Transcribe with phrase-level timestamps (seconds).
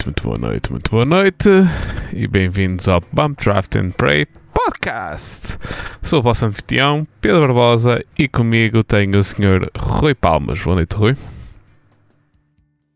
[0.00, 1.48] noite, muito boa noite, muito boa noite
[2.12, 5.58] e bem-vindos ao Bump Draft and Pray Podcast.
[6.00, 9.70] Sou o vosso anfitrião, Pedro Barbosa, e comigo tenho o Sr.
[9.76, 10.62] Rui Palmas.
[10.62, 11.16] Boa noite, Rui.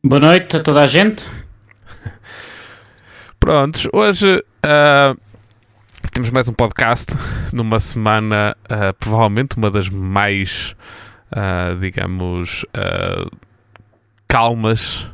[0.02, 1.26] Boa noite a toda a gente.
[3.38, 5.20] Prontos, hoje uh,
[6.12, 7.12] temos mais um podcast
[7.52, 10.74] numa semana, uh, provavelmente uma das mais,
[11.32, 12.64] uh, digamos,
[14.26, 15.13] calmas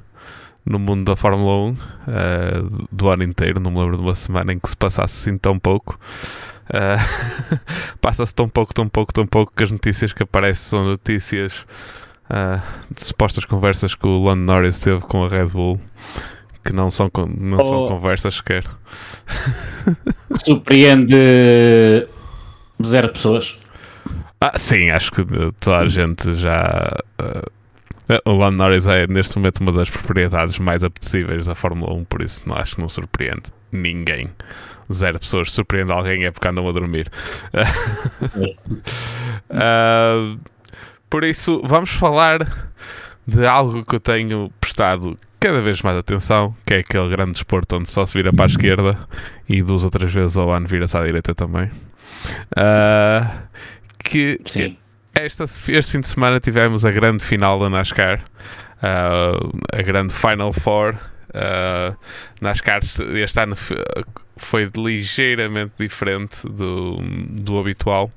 [0.71, 3.59] no mundo da Fórmula 1 uh, do ano inteiro.
[3.59, 5.99] Não me lembro de uma semana em que se passasse assim tão pouco.
[6.69, 7.59] Uh,
[8.01, 11.67] Passa-se tão pouco, tão pouco, tão pouco que as notícias que aparecem são notícias
[12.31, 12.63] uh,
[12.95, 15.81] de supostas conversas que o Lando Norris teve com a Red Bull.
[16.65, 17.65] Que não são, não oh.
[17.65, 18.65] são conversas sequer.
[20.45, 22.07] Surpreende
[22.85, 23.59] zero pessoas.
[24.41, 25.25] Ah, sim, acho que
[25.59, 26.97] toda a gente já.
[27.21, 27.60] Uh,
[28.25, 32.23] o Lando Norris é neste momento uma das propriedades mais apetecíveis da Fórmula 1, por
[32.23, 34.27] isso não, acho que não surpreende ninguém.
[34.93, 35.53] Zero pessoas.
[35.53, 37.09] Surpreende alguém é porque andam a dormir.
[39.51, 40.39] uh,
[41.09, 42.41] por isso, vamos falar
[43.27, 47.77] de algo que eu tenho prestado cada vez mais atenção, que é aquele grande desporto
[47.77, 48.99] onde só se vira para a esquerda
[49.49, 51.71] e duas ou três vezes ao ano vira-se à direita também.
[52.57, 53.41] Uh,
[53.99, 54.77] que Sim
[55.25, 58.21] esta, este fim de semana tivemos a grande final da NASCAR,
[58.83, 60.95] uh, a grande Final Four.
[61.31, 61.97] Uh,
[62.41, 63.55] NASCAR este ano
[64.37, 66.99] foi ligeiramente diferente do,
[67.31, 68.11] do habitual.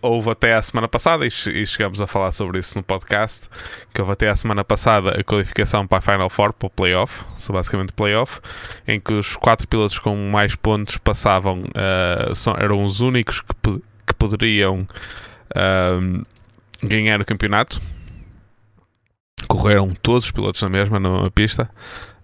[0.00, 1.30] Houve até a semana passada, e
[1.66, 3.48] chegamos a falar sobre isso no podcast,
[3.92, 7.24] que houve até a semana passada a qualificação para a Final Four, para o playoff,
[7.36, 8.40] são basicamente playoff,
[8.86, 13.82] em que os quatro pilotos com mais pontos passavam, uh, são, eram os únicos que,
[14.06, 14.86] que poderiam
[15.56, 16.22] um,
[16.82, 17.80] ganhar o campeonato.
[19.48, 21.70] Correram todos os pilotos na mesma, na pista.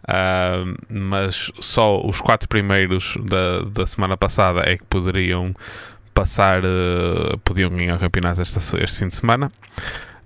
[0.09, 5.53] Uh, mas só os quatro primeiros da, da semana passada é que poderiam
[6.15, 9.51] passar, uh, podiam ganhar o campeonato este, fim de semana.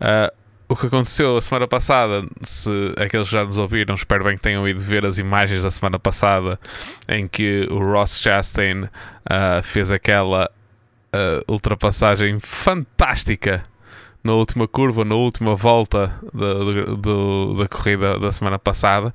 [0.01, 4.41] Uh, o que aconteceu a semana passada, se aqueles já nos ouviram, espero bem que
[4.41, 6.61] tenham ido ver as imagens da semana passada
[7.09, 10.49] em que o Ross Chastain uh, fez aquela
[11.15, 13.63] uh, ultrapassagem fantástica
[14.23, 19.15] na última curva, na última volta da, do, da corrida da semana passada.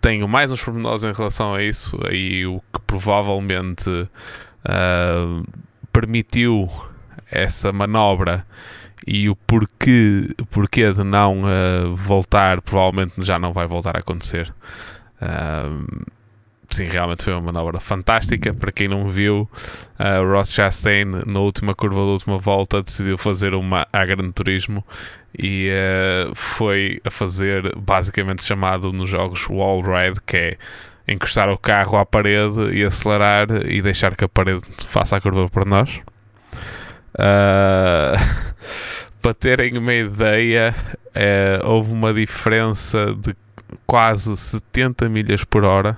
[0.00, 5.44] Tenho mais uns pormenores em relação a isso, aí o que provavelmente uh,
[5.92, 6.68] permitiu
[7.30, 8.44] essa manobra
[9.06, 14.52] e o porquê, porquê de não uh, voltar, provavelmente já não vai voltar a acontecer.
[15.22, 16.04] Uh,
[16.70, 18.54] sim, realmente foi uma manobra fantástica.
[18.54, 19.48] Para quem não viu,
[19.98, 24.84] uh, Ross Chastain, na última curva da última volta, decidiu fazer uma a Gran Turismo
[25.38, 30.58] e uh, foi a fazer basicamente chamado nos jogos wall ride, que é
[31.08, 35.48] encostar o carro à parede e acelerar e deixar que a parede faça a curva
[35.48, 36.00] por nós.
[37.14, 38.16] Uh,
[39.20, 40.74] para terem uma ideia,
[41.08, 43.34] uh, houve uma diferença de
[43.86, 45.96] quase 70 milhas por hora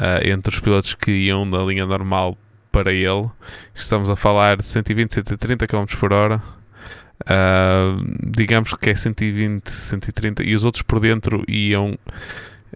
[0.00, 2.36] uh, entre os pilotos que iam na linha normal
[2.70, 3.30] para ele.
[3.74, 6.42] Estamos a falar de 120, 130 km por hora.
[7.22, 8.02] Uh,
[8.36, 11.96] digamos que é 120, 130 e os outros por dentro iam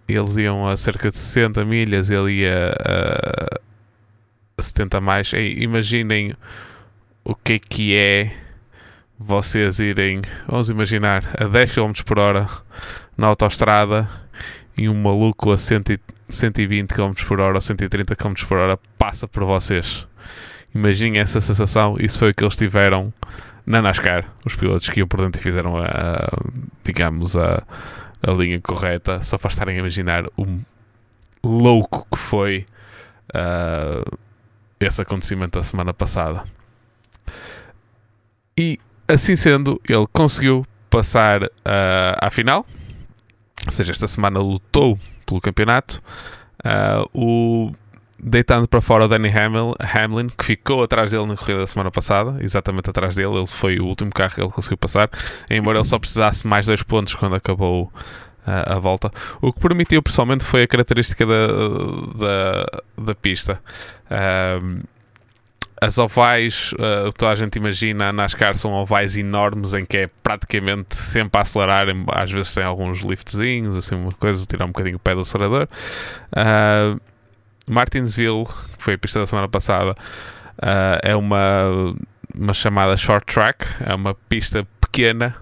[0.07, 3.61] eles iam a cerca de 60 milhas, ele ia a,
[4.57, 5.33] a 70 mais.
[5.33, 6.35] E, imaginem
[7.25, 8.33] o que é que é
[9.19, 12.47] vocês irem, vamos imaginar, a 10 km por hora
[13.17, 14.09] na autoestrada
[14.77, 15.57] e um maluco a
[16.29, 20.07] 120 km por hora ou 130 km por hora passa por vocês.
[20.75, 21.97] Imaginem essa sensação.
[21.99, 23.13] Isso foi o que eles tiveram
[23.67, 24.25] na NASCAR.
[24.45, 26.29] Os pilotos que iam por dentro e fizeram, a, a
[26.85, 27.63] digamos, a,
[28.23, 29.23] a linha correta.
[29.23, 30.47] Só para estarem a imaginar o
[31.43, 32.67] louco que foi
[33.35, 34.19] uh,
[34.79, 36.45] esse acontecimento da semana passada.
[38.57, 41.49] E assim sendo, ele conseguiu passar uh,
[42.21, 42.67] à final
[43.67, 44.99] ou seja, esta semana lutou
[45.29, 46.03] pelo campeonato.
[46.65, 47.73] Uh, o
[48.21, 51.91] deitando para fora o Danny Hamlin, Hamlin, que ficou atrás dele na corrida da semana
[51.91, 55.09] passada, exatamente atrás dele, ele foi o último carro que ele conseguiu passar,
[55.49, 57.93] embora ele só precisasse mais dois pontos quando acabou uh,
[58.75, 59.11] a volta.
[59.41, 61.47] O que permitiu pessoalmente foi a característica da,
[62.17, 63.61] da, da pista.
[64.11, 64.83] Uh,
[65.81, 70.11] as ovais, uh, toda a gente imagina, a NASCAR são ovais enormes em que é
[70.23, 74.97] praticamente sempre a acelerar, às vezes tem alguns liftzinhos, assim, uma coisa, tirar um bocadinho
[74.97, 75.69] o pé do acelerador.
[76.33, 77.01] Uh,
[77.67, 78.47] Martinsville,
[78.77, 81.95] que foi a pista da semana passada, uh, é uma,
[82.37, 85.35] uma chamada short track, é uma pista pequena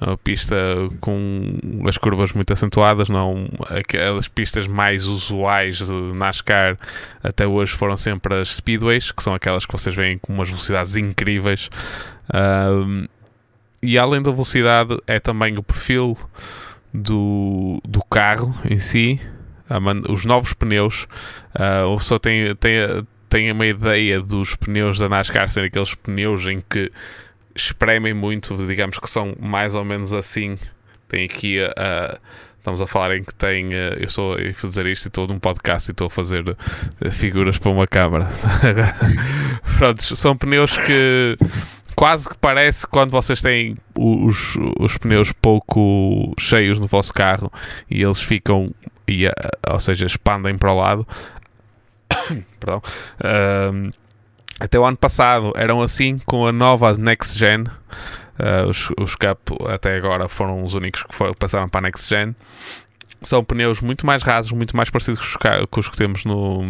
[0.00, 0.56] uma pista
[1.00, 6.76] com as curvas muito acentuadas, não aquelas pistas mais usuais de NASCAR
[7.22, 10.96] até hoje foram sempre as speedways, que são aquelas que vocês veem com umas velocidades
[10.96, 11.68] incríveis.
[13.82, 16.16] E além da velocidade, é também o perfil
[16.92, 19.20] do, do carro em si,
[20.08, 21.04] os novos pneus.
[21.54, 26.46] Uh, a pessoa tem, tem, tem uma ideia dos pneus da NASCAR serem aqueles pneus
[26.46, 26.90] em que
[27.58, 30.56] espremem muito, digamos que são mais ou menos assim.
[31.08, 31.68] Tem aqui a.
[31.68, 32.18] Uh,
[32.58, 33.68] estamos a falar em que tem.
[33.68, 36.56] Uh, eu estou a fazer isto e estou num podcast e estou a fazer uh,
[37.10, 38.28] figuras para uma câmara.
[39.78, 41.36] Pronto, são pneus que
[41.94, 47.50] quase que parece quando vocês têm os, os pneus pouco cheios no vosso carro
[47.90, 48.72] e eles ficam,
[49.06, 49.32] e, uh,
[49.70, 51.08] ou seja, expandem para o lado.
[52.60, 52.82] Perdão.
[54.60, 57.64] Até o ano passado eram assim com a nova Next Gen.
[58.38, 62.08] Uh, os, os Cup até agora foram os únicos que foram, passaram para a Next
[62.08, 62.34] Gen.
[63.20, 65.36] São pneus muito mais rasos, muito mais parecidos
[65.70, 66.62] com os que temos no,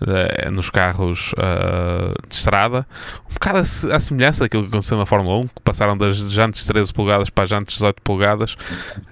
[0.00, 2.86] uh, nos carros uh, de estrada.
[3.30, 6.92] Um bocado a, semelhança daquilo que aconteceu na Fórmula 1, que passaram das jantes 13
[6.92, 8.54] polegadas para as jantes 18 polegadas.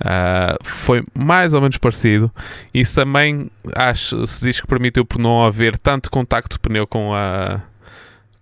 [0.01, 2.31] Uh, foi mais ou menos parecido.
[2.73, 7.15] Isso também acho, se diz que permitiu por não haver tanto contacto de pneu com
[7.15, 7.61] a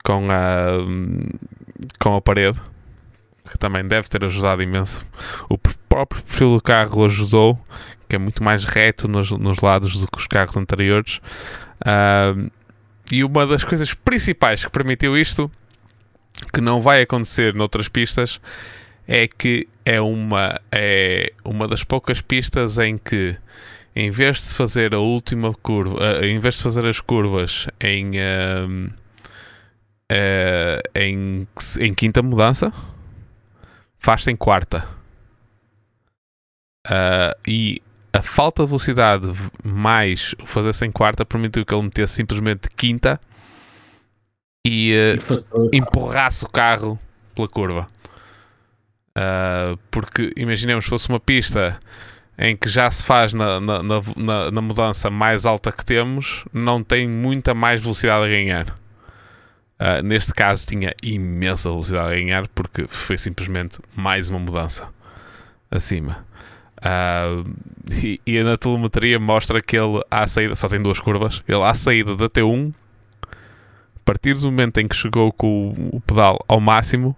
[0.04, 0.78] com a
[2.00, 2.60] com a parede
[3.52, 5.06] que também deve ter ajudado imenso.
[5.48, 7.58] O próprio perfil do carro ajudou,
[8.08, 11.20] que é muito mais reto nos, nos lados do que os carros anteriores.
[11.82, 12.50] Uh,
[13.10, 15.50] e uma das coisas principais que permitiu isto,
[16.52, 18.40] que não vai acontecer noutras pistas,
[19.06, 23.36] é que é uma, é uma das poucas pistas em que,
[23.94, 28.12] em vez de fazer a última curva, uh, em vez de fazer as curvas em,
[28.12, 28.90] uh,
[30.10, 31.46] uh, em,
[31.80, 32.72] em quinta mudança,
[33.98, 34.86] faz-se em quarta.
[37.46, 39.32] e a falta de velocidade
[39.64, 43.18] mais o fazer sem quarta permitiu que ele metesse simplesmente quinta
[44.66, 46.98] e uh, empurrasse o carro
[47.34, 47.86] pela curva.
[49.16, 51.78] Uh, porque imaginemos se fosse uma pista
[52.38, 56.82] em que já se faz na, na, na, na, mudança mais alta que temos, não
[56.82, 58.68] tem muita mais velocidade a ganhar.
[59.80, 64.88] Uh, neste caso tinha imensa velocidade a ganhar porque foi simplesmente mais uma mudança
[65.70, 66.24] acima.
[66.82, 67.48] Uh,
[68.02, 71.72] e, e, na telemetria mostra que ele à saída, só tem duas curvas, ele à
[71.74, 72.74] saída da T1,
[73.22, 77.16] a partir do momento em que chegou com o, o pedal ao máximo,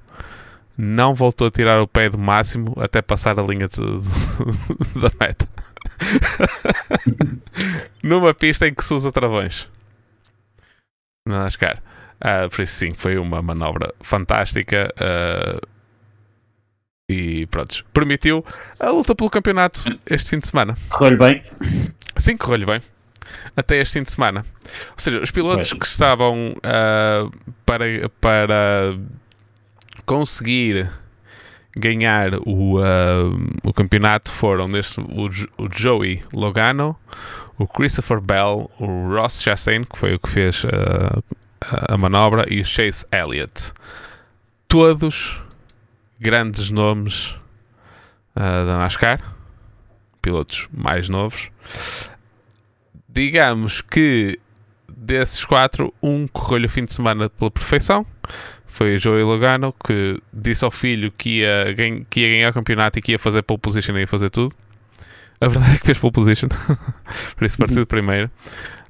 [0.76, 5.10] não voltou a tirar o pé do máximo até passar a linha de, de, da
[5.18, 5.48] meta.
[8.02, 9.68] Numa pista em que se usa travões.
[11.26, 11.82] Na NASCAR.
[12.16, 14.92] Uh, por isso sim, foi uma manobra fantástica.
[14.98, 15.73] Uh,
[17.08, 18.44] e pronto, permitiu
[18.80, 20.74] a luta pelo campeonato este fim de semana.
[20.88, 21.44] Correu-lhe bem?
[22.16, 22.80] Sim, correu-lhe bem.
[23.54, 24.44] Até este fim de semana.
[24.90, 27.30] Ou seja, os pilotos que estavam uh,
[27.66, 28.98] para, para
[30.06, 30.90] conseguir
[31.76, 36.96] ganhar o, uh, o campeonato foram neste, o, o Joey Logano,
[37.58, 41.22] o Christopher Bell, o Ross Chastain, que foi o que fez uh,
[41.60, 43.72] a manobra, e o Chase Elliott.
[44.68, 45.43] Todos
[46.18, 47.30] grandes nomes
[48.36, 49.20] uh, da NASCAR,
[50.20, 51.50] pilotos mais novos.
[53.08, 54.38] Digamos que
[54.96, 58.06] desses quatro, um correu-lhe o fim de semana pela perfeição.
[58.66, 61.74] Foi o Joey Logano que disse ao filho que ia,
[62.10, 64.54] que ia ganhar o campeonato e que ia fazer pole position e ia fazer tudo.
[65.40, 66.48] A verdade é que fez pole position,
[67.36, 68.30] por isso partiu de primeiro.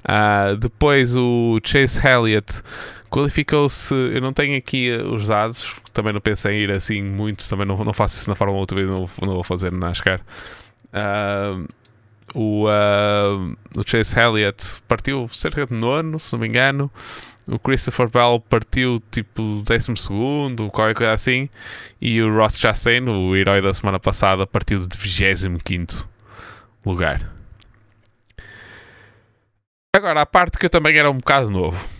[0.03, 2.61] Uh, depois o Chase Elliott
[3.15, 3.93] qualificou-se.
[3.93, 7.65] Eu não tenho aqui eh, os dados, também não pensei em ir assim muito, também
[7.65, 10.19] não, não faço isso na Fórmula 1 outra vez, não, não vou fazer na NASCAR.
[10.91, 11.65] Uh,
[12.33, 16.91] o, uh, o Chase Elliott partiu cerca de nono, se não me engano.
[17.47, 21.47] O Christopher Bell partiu tipo décimo segundo, qualquer coisa assim.
[22.01, 26.09] E o Ross Chastain, o herói da semana passada, partiu de 25
[26.85, 27.21] lugar.
[29.95, 31.94] Agora, a parte que eu também era um bocado novo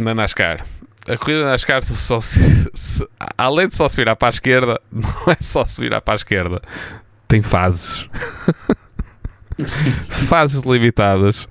[0.00, 0.64] na NASCAR.
[1.08, 4.80] A corrida na NASCAR, só se, se, além de só se virar para a esquerda,
[4.92, 6.62] não é só se virar para a esquerda.
[7.26, 8.08] Tem fases.
[10.08, 11.48] fases limitadas.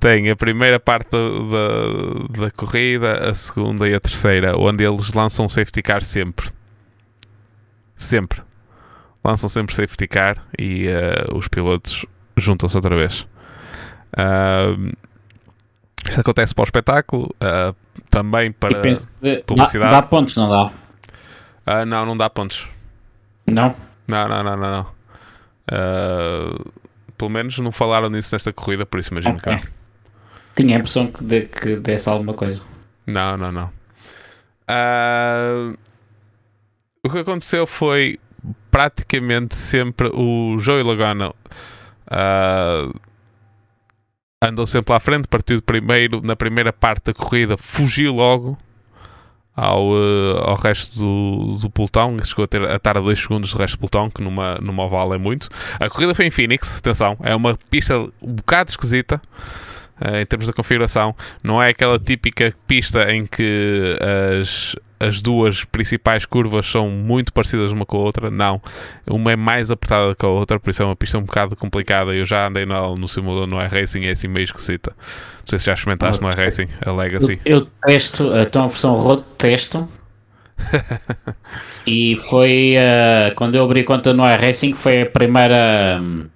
[0.00, 5.46] Tem a primeira parte da, da, corrida, a segunda e a terceira, onde eles lançam
[5.48, 6.48] safety car sempre.
[7.96, 8.42] Sempre.
[9.22, 13.26] Lançam sempre safety car e uh, os pilotos juntam-se outra vez.
[14.12, 14.92] Uh,
[16.08, 17.74] isto acontece para o espetáculo, uh,
[18.10, 18.80] também para
[19.46, 19.90] publicidade.
[19.90, 20.66] Dá, dá, pontos, não dá?
[21.66, 22.68] Uh, não, não dá pontos.
[23.46, 23.74] Não?
[24.06, 24.70] Não, não, não, não.
[24.70, 24.94] não.
[25.70, 26.72] Uh,
[27.16, 29.56] pelo menos não falaram nisso nesta corrida, por isso imagino Ok.
[29.56, 29.68] que.
[30.56, 32.62] Tinha a impressão que, de, que desse alguma coisa.
[33.06, 33.70] Não, não, não.
[37.02, 38.20] O que aconteceu foi
[38.70, 41.34] praticamente sempre o Joey Logano
[44.48, 48.58] andou sempre à frente, partiu de primeiro na primeira parte da corrida, fugiu logo
[49.56, 53.52] ao, eh, ao resto do, do pelotão, chegou a, ter, a estar a 2 segundos
[53.52, 55.48] do resto do pelotão, que numa, numa oval é muito.
[55.78, 59.20] A corrida foi em Phoenix, atenção, é uma pista um bocado esquisita
[60.00, 61.14] eh, em termos da configuração.
[61.42, 63.96] Não é aquela típica pista em que
[64.40, 64.74] as,
[65.06, 68.30] as duas principais curvas são muito parecidas uma com a outra.
[68.30, 68.60] Não.
[69.06, 72.14] Uma é mais apertada que a outra, por isso é uma pista um bocado complicada.
[72.14, 74.92] Eu já andei no, no simulador no iRacing e é assim meio esquisita.
[74.96, 77.40] Não sei se já experimentaste no iRacing, a Legacy.
[77.44, 79.88] Eu, eu testo, então a versão road testo.
[81.86, 86.28] e foi ah, quando eu abri conta no iRacing foi a primeira hum,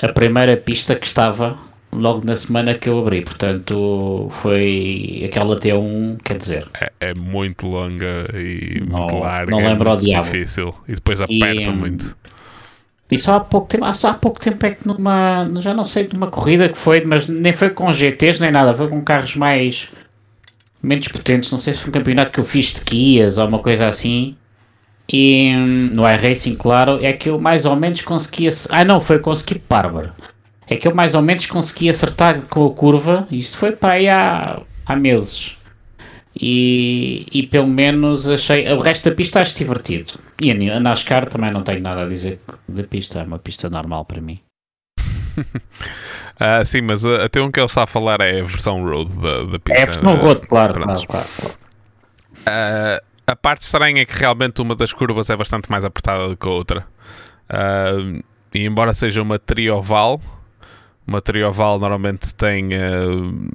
[0.00, 1.56] a primeira pista que estava
[1.92, 7.66] logo na semana que eu abri, portanto foi aquela T1, quer dizer, É, é muito
[7.66, 9.50] longa e Não- muito larga.
[9.50, 10.24] não é lembro ao muito diabo.
[10.24, 10.74] difícil.
[10.88, 12.16] E depois aperta hum, muito.
[13.10, 16.08] E só há pouco tempo, só há pouco tempo é que numa, já não sei,
[16.12, 19.88] numa corrida que foi, mas nem foi com GTs nem nada, foi com carros mais
[20.82, 23.58] menos potentes, não sei se foi um campeonato que eu fiz de Kias ou uma
[23.58, 24.36] coisa assim.
[25.12, 28.46] E hum, no iRacing, claro, é que eu mais ou menos consegui.
[28.46, 30.10] ac- Ah, não, foi com o Skip Barber.
[30.70, 33.26] É que eu mais ou menos consegui acertar com a curva.
[33.30, 35.56] Isto foi para aí há, há meses.
[36.34, 38.66] E, e pelo menos achei.
[38.72, 40.12] O resto da pista acho divertido.
[40.40, 43.18] E a a NASCAR também não tenho nada a dizer da pista.
[43.20, 44.40] É uma pista normal para mim.
[46.42, 49.14] Ah, sim, mas uh, até um que ele está a falar é a versão road
[49.18, 50.00] da, da pista.
[50.00, 51.04] É, não Uh, vou, claro, pronto.
[51.06, 51.54] claro, claro, claro.
[52.46, 56.36] Ah, a parte estranha é que realmente uma das curvas é bastante mais apertada do
[56.36, 56.86] que a outra.
[57.48, 57.92] Ah,
[58.54, 60.20] e embora seja uma trioval,
[61.06, 63.52] uma trioval normalmente tem, ah,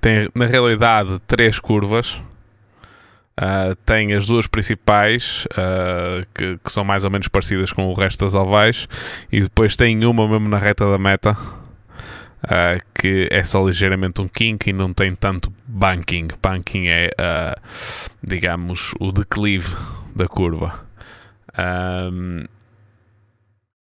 [0.00, 2.20] tem na realidade três curvas.
[3.36, 7.94] Ah, tem as duas principais ah, que, que são mais ou menos parecidas com o
[7.94, 8.86] resto das ovais
[9.32, 11.34] e depois tem uma mesmo na reta da meta
[12.42, 16.28] ah, que é só ligeiramente um kink e não tem tanto banking.
[16.42, 17.10] Banking é,
[18.22, 19.74] digamos, o declive
[20.14, 20.74] da curva.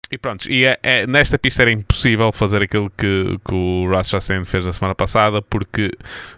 [0.09, 4.07] E pronto, e é- é- nesta pista era impossível fazer aquilo que, que o Ross
[4.09, 5.91] Chastain fez na semana passada, porque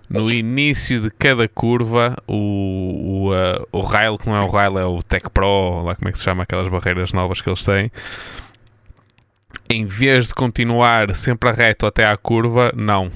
[0.09, 4.79] no início de cada curva o, o, ah, o rail, que não é o rail,
[4.79, 7.63] é o Tech Pro, lá como é que se chama, aquelas barreiras novas que eles
[7.63, 7.91] têm,
[9.69, 13.11] em vez de continuar sempre a reto até à curva, não.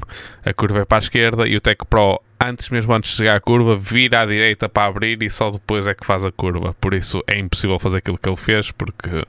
[0.46, 3.36] A curva é para a esquerda e o Tech Pro, antes mesmo antes de chegar
[3.36, 6.76] à curva, vira à direita para abrir e só depois é que faz a curva.
[6.80, 9.26] Por isso é impossível fazer aquilo que ele fez, porque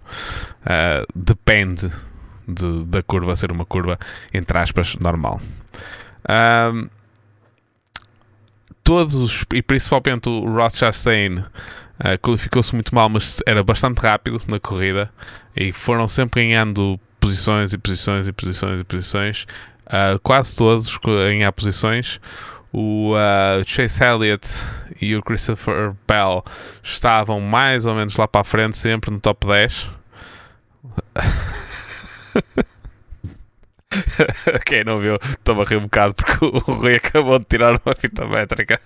[0.64, 1.88] ah, depende
[2.46, 3.98] de- da curva ser uma curva,
[4.32, 5.40] entre aspas, normal.
[6.28, 6.88] Ahm,
[8.82, 11.44] todos, e principalmente o Ross Chastain,
[11.98, 15.10] ah, qualificou-se muito mal, mas era bastante rápido na corrida
[15.56, 19.46] e foram sempre ganhando posições e posições e posições e posições.
[19.86, 22.20] Ah, quase todos ganhar posições.
[22.76, 24.48] O ah, Chase Elliott
[25.00, 26.42] e o Christopher Bell
[26.82, 29.88] estavam mais ou menos lá para a frente, sempre no top 10.
[34.66, 37.94] Quem não viu, estou a rir um bocado porque o Rui acabou de tirar uma
[37.96, 38.80] fita métrica.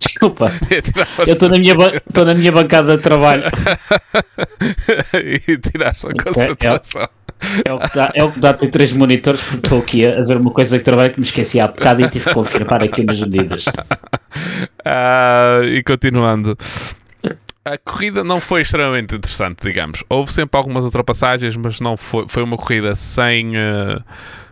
[0.00, 0.50] Desculpa,
[1.28, 3.44] eu estou na, minha na minha bancada de trabalho.
[5.14, 7.08] e tirar sua Ok, concentração.
[7.64, 10.22] É o que dá, é o que dá ter três monitores porque estou aqui a,
[10.22, 13.02] ver uma coisa de trabalho que me esqueci há bocado e tive que confirmar aqui
[13.02, 13.64] umas medidas.
[14.84, 16.56] Ah, e continuando.
[17.64, 20.02] A corrida não foi extremamente interessante, digamos.
[20.08, 24.00] Houve sempre algumas ultrapassagens, mas não foi, foi uma corrida sem, eh,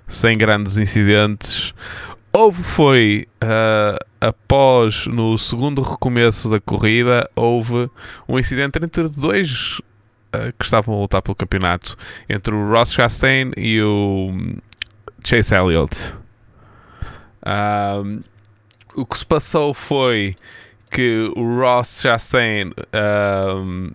[0.07, 1.73] sem grandes incidentes.
[2.33, 7.89] Houve foi ah, após no segundo recomeço da corrida, houve
[8.29, 9.81] um incidente entre dois
[10.33, 11.97] ah, que estavam a lutar pelo campeonato,
[12.29, 14.57] entre o Ross Chastain e o
[15.25, 16.15] Chase Elliott.
[17.43, 18.03] Ah,
[18.95, 20.35] o que se passou foi
[20.91, 23.91] que o Ross Chastain ahm,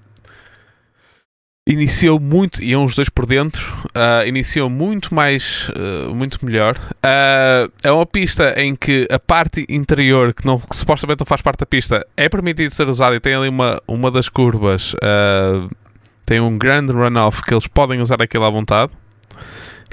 [1.67, 6.77] iniciou muito, iam os dois por dentro, ah, iniciou muito mais, ah, muito melhor.
[7.01, 11.41] Ah, é uma pista em que a parte interior, que, não, que supostamente não faz
[11.41, 15.67] parte da pista, é permitido ser usada e tem ali uma, uma das curvas, ah,
[16.25, 18.91] tem um grande runoff que eles podem usar aquilo à vontade.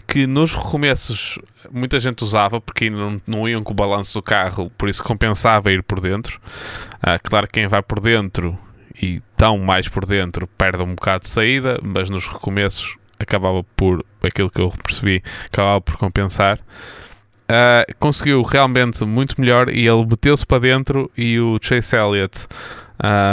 [0.07, 1.39] Que nos recomeços
[1.71, 5.03] muita gente usava porque ainda não, não iam com o balanço do carro, por isso
[5.03, 6.41] compensava ir por dentro.
[7.03, 8.59] Ah, claro que quem vai por dentro
[9.01, 14.05] e tão mais por dentro perde um bocado de saída, mas nos recomeços acabava por,
[14.23, 16.59] aquilo que eu percebi, acabava por compensar.
[16.59, 22.47] Uh, conseguiu realmente muito melhor e ele meteu-se para dentro e o Chase Elliott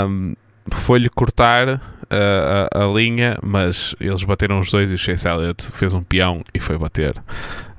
[0.09, 0.33] um,
[0.71, 5.93] foi-lhe cortar a, a, linha, mas eles bateram os dois e o Chase Elliott fez
[5.93, 7.15] um peão e foi bater.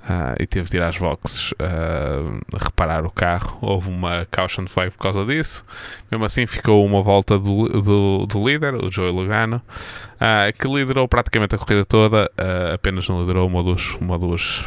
[0.08, 3.58] Uh, e teve de ir às boxes uh, reparar o carro.
[3.60, 5.66] Houve uma caution flag por causa disso.
[6.10, 11.06] Mesmo assim, ficou uma volta do, do, do líder, o Joey Logano, uh, que liderou
[11.06, 12.30] praticamente a corrida toda.
[12.72, 14.64] apenas não liderou uma duas, uma duas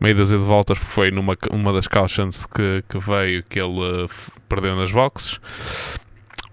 [0.00, 4.08] meia dúzia de voltas, porque foi numa uma das cautions que, que veio que ele
[4.48, 5.38] perdeu nas boxes.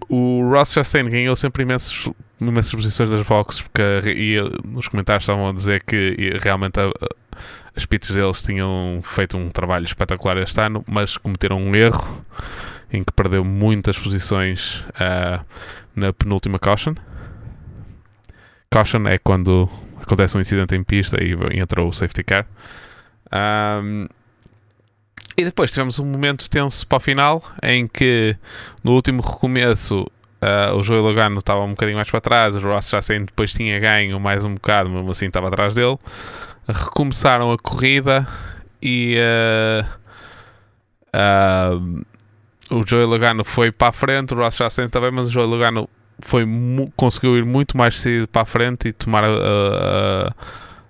[0.08, 2.10] O Ross Chastain ganhou sempre imensos,
[2.40, 3.82] imensas posições das boxes, porque
[4.64, 6.90] nos comentários estavam a dizer que realmente a,
[7.76, 12.24] as pits deles tinham feito um trabalho espetacular este ano, mas cometeram um erro
[12.92, 15.44] em que perdeu muitas posições uh,
[15.94, 16.94] na penúltima caution.
[18.70, 19.68] Caution é quando
[20.00, 22.46] acontece um incidente em pista e entra o safety car.
[23.32, 24.06] Um,
[25.36, 28.36] e depois tivemos um momento tenso para o final em que
[28.84, 30.06] no último recomeço
[30.44, 33.52] uh, o Joey Logano estava um bocadinho mais para trás, o Ross já saindo depois
[33.52, 35.98] tinha ganho mais um bocado, mesmo assim estava atrás dele
[36.68, 38.26] recomeçaram a corrida
[38.82, 39.86] e uh,
[41.14, 42.04] uh,
[42.70, 45.88] o Joey Logano foi para a frente, o Ross Chastain também, mas o Joey Logano
[46.20, 46.46] foi,
[46.96, 50.34] conseguiu ir muito mais cedo para a frente e tomar a,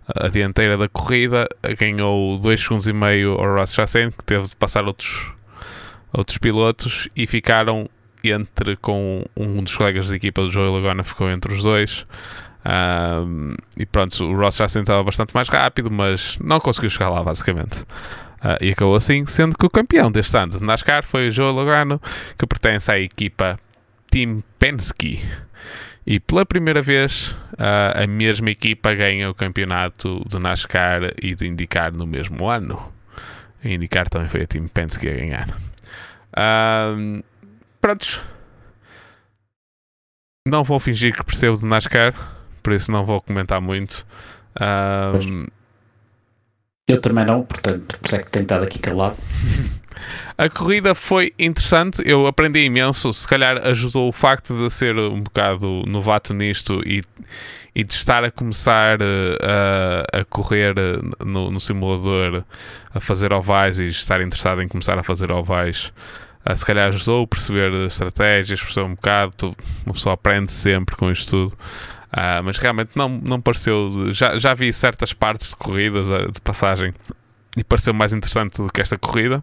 [0.07, 1.49] a, dianteira da corrida.
[1.79, 5.33] Ganhou 2 segundos e meio ao Ross Chastain, que teve de passar outros,
[6.13, 7.89] outros pilotos e ficaram
[8.33, 12.07] entre com um dos colegas da equipa do Joey Logano ficou entre os dois.
[12.65, 17.23] Um, e pronto, o Ross já estava bastante mais rápido, mas não conseguiu chegar lá,
[17.23, 17.83] basicamente.
[18.41, 21.53] Uh, e acabou assim, sendo que o campeão deste ano de NASCAR foi o Joe
[21.53, 22.01] Logano,
[22.39, 23.59] que pertence à equipa
[24.11, 25.21] Team Penske.
[26.07, 31.47] E pela primeira vez, uh, a mesma equipa ganha o campeonato de NASCAR e de
[31.47, 32.93] IndyCar no mesmo ano.
[33.65, 35.49] A IndyCar também foi a Team Penske a ganhar.
[36.37, 37.25] Uh,
[37.85, 38.23] prontos.
[40.49, 42.15] Não vou fingir que percebo de NASCAR
[42.65, 44.07] por isso não vou comentar muito.
[44.59, 45.47] Um...
[46.89, 49.17] Eu também não, portanto, por isso é que tenho estado aqui calado.
[50.37, 53.13] A corrida foi interessante, eu aprendi imenso.
[53.13, 57.03] Se calhar ajudou o facto de ser um bocado novato nisto e,
[57.75, 59.37] e de estar a começar uh,
[60.13, 62.43] a, a correr uh, no, no, simulador,
[62.93, 65.93] a fazer ovais e estar interessado em começar a fazer ovais.
[66.49, 69.57] Uh, se calhar ajudou a perceber estratégias, perceber um bocado.
[69.85, 71.57] Uma pessoa aprende sempre com isto tudo.
[72.13, 74.11] Uh, mas realmente não, não pareceu.
[74.13, 76.95] Já, já vi certas partes de corridas ah, de passagem
[77.57, 79.43] e pareceu mais interessante do que esta corrida.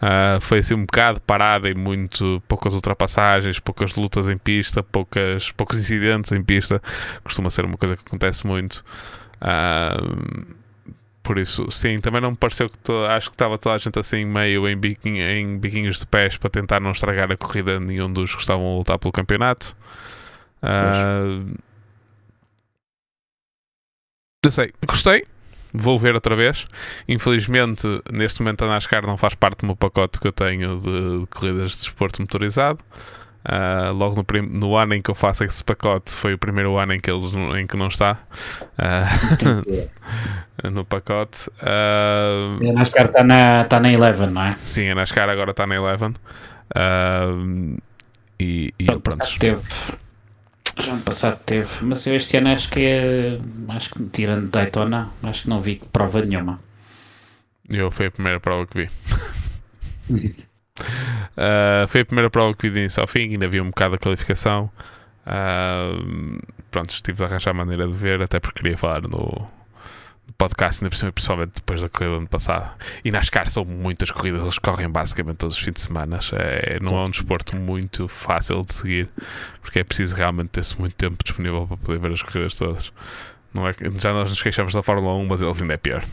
[0.00, 5.52] Uh, foi assim um bocado parada e muito poucas ultrapassagens, poucas lutas em pista, poucas,
[5.52, 6.80] poucos incidentes em pista.
[7.22, 8.82] Costuma ser uma coisa que acontece muito.
[9.42, 10.46] Uh,
[11.30, 13.96] por isso, sim, também não me pareceu que to, acho que estava toda a gente
[13.96, 18.12] assim meio em, biquinho, em biquinhos de pés para tentar não estragar a corrida nenhum
[18.12, 19.76] dos que estavam a lutar pelo campeonato.
[20.60, 21.56] Uh,
[24.50, 25.24] sei, gostei.
[25.72, 26.66] Vou ver outra vez.
[27.06, 31.20] Infelizmente, neste momento a NASCAR não faz parte do meu pacote que eu tenho de,
[31.20, 32.82] de corridas de desporto motorizado.
[33.40, 36.76] Uh, logo no, prim- no, ano em que eu faço esse pacote foi o primeiro
[36.76, 38.18] ano em que, eles, em que não está
[38.78, 41.48] uh, no pacote.
[41.62, 44.58] Uh, a NASCAR está na, tá na Eleven, não é?
[44.62, 46.14] Sim, a NASCAR agora está na Eleven.
[48.38, 49.38] e, e pronto, pronto.
[49.38, 49.62] Teve,
[50.78, 55.08] já ano passado teve, mas eu este ano acho que é, acho que tirando Daytona,
[55.22, 56.60] acho que não vi prova nenhuma.
[57.70, 58.90] Eu foi a primeira prova que vi.
[61.36, 63.94] uh, foi a primeira prova que vi de início ao fim, ainda vi um bocado
[63.94, 64.70] a qualificação.
[65.26, 66.40] Uh,
[66.70, 69.46] pronto, estive a arranjar maneira de ver, até porque queria falar no,
[70.40, 72.72] podcast, ainda principalmente depois da corrida do ano passado.
[73.04, 76.18] E NASCAR são muitas corridas, eles correm basicamente todos os fins de semana.
[76.32, 79.08] É, não é um desporto muito fácil de seguir,
[79.60, 82.92] porque é preciso realmente ter-se muito tempo disponível para poder ver as corridas todas.
[83.52, 86.04] Não é, já nós nos queixamos da Fórmula 1, mas eles ainda é pior.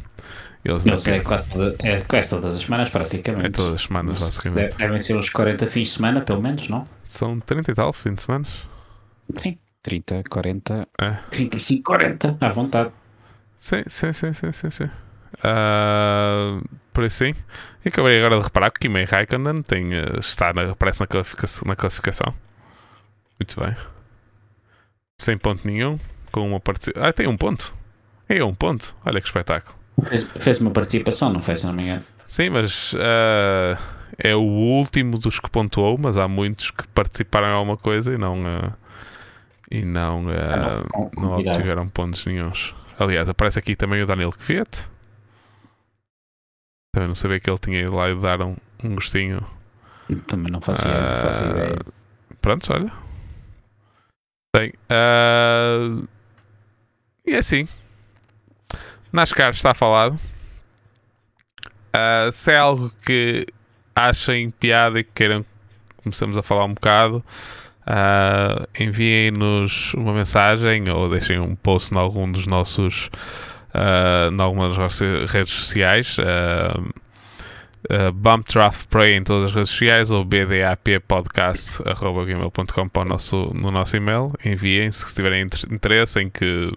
[0.68, 3.46] Eles ainda é, quase toda, é quase todas as semanas, praticamente.
[3.46, 4.78] É todas as semanas, basicamente.
[4.78, 6.86] Devem ser uns 40 fins de semana, pelo menos, não?
[7.06, 8.46] São 30 e tal fins de semana.
[9.42, 11.12] Sim, 30, 40, é.
[11.32, 12.92] 35, 40, à vontade.
[13.58, 14.72] Sim, sim, sim, sim, sim.
[14.72, 14.90] sim.
[15.38, 17.34] Uh, por isso sim.
[17.86, 21.08] E acabei agora de reparar que o Kimi Raikkonen tem, uh, está na, aparece na
[21.08, 22.34] classificação, na classificação.
[23.40, 23.74] Muito bem.
[25.22, 25.98] Sem ponto nenhum.
[26.30, 27.08] Com uma participação.
[27.08, 27.74] Ah, tem um ponto.
[28.28, 28.94] É um ponto.
[29.06, 29.77] Olha que espetáculo.
[30.04, 32.04] Fez, fez uma participação, não fez, se não me engano.
[32.26, 33.78] Sim, mas uh,
[34.18, 38.18] é o último dos que pontuou, mas há muitos que participaram em alguma coisa e
[38.18, 38.74] não, uh,
[39.72, 42.76] e não, uh, não, não obtiveram pontos nenhums.
[43.00, 44.88] Aliás, aparece aqui também o Daniel Kvyat.
[46.94, 49.46] Também não sabia que ele tinha ido lá e dar um, um gostinho.
[50.28, 51.76] Também não faço, uh, faço ideia.
[52.40, 52.92] Pronto, olha.
[54.56, 54.74] Bem,
[57.26, 57.68] e é assim.
[59.12, 60.20] NASCAR está falado.
[61.96, 63.48] Uh, se é algo que
[63.96, 65.46] achem piada e que queiram
[66.04, 67.24] começamos a falar um bocado,
[67.82, 73.10] uh, enviem-nos uma mensagem ou deixem um post em algum dos nossos
[73.74, 76.18] uh, em algumas das nossas redes sociais.
[76.18, 76.90] Uh,
[77.92, 83.98] uh, Bump Draft em todas as redes sociais ou bdappodcast.gmail.com para o nosso, no nosso
[83.98, 84.32] e-mail.
[84.44, 86.72] Enviem se tiverem interesse em que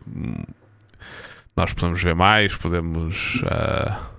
[1.56, 3.42] nós podemos ver mais, podemos.
[3.42, 4.10] Uh,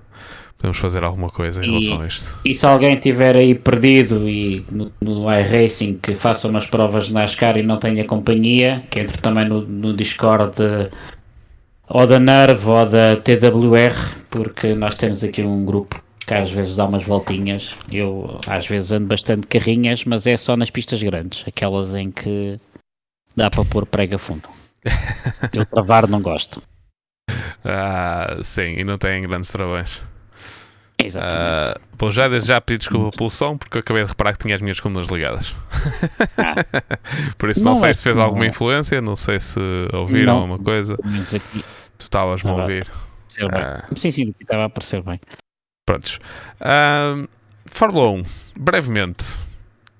[0.58, 2.38] podemos fazer alguma coisa em e, relação a isto.
[2.46, 7.14] E se alguém tiver aí perdido e no, no iRacing que faça umas provas de
[7.14, 10.54] NASCAR e não tenha companhia, que entre também no, no Discord
[11.90, 16.76] ou da NERV ou da TWR, porque nós temos aqui um grupo que às vezes
[16.76, 17.76] dá umas voltinhas.
[17.92, 22.60] Eu às vezes ando bastante carrinhas, mas é só nas pistas grandes, aquelas em que
[23.36, 24.48] dá para pôr prega fundo.
[25.52, 26.62] Eu travar não gosto.
[27.64, 30.02] Ah, sim, e não tem grandes travões.
[30.98, 31.80] Exatamente.
[31.80, 34.56] Uh, bom, já já pedi desculpa pelo som, porque eu acabei de reparar que tinha
[34.56, 35.56] as minhas colunas ligadas.
[36.38, 36.56] Ah.
[37.38, 39.60] Por isso não, não sei é se fez alguma influência, não sei se
[39.94, 40.98] ouviram não, alguma coisa.
[41.98, 42.88] Tu estavas-me a ouvir.
[43.40, 45.20] Uh, sim, sim, estava a aparecer bem.
[45.86, 46.20] Prontos.
[46.60, 47.28] Uh,
[47.66, 48.24] Fórmula 1,
[48.56, 49.40] brevemente.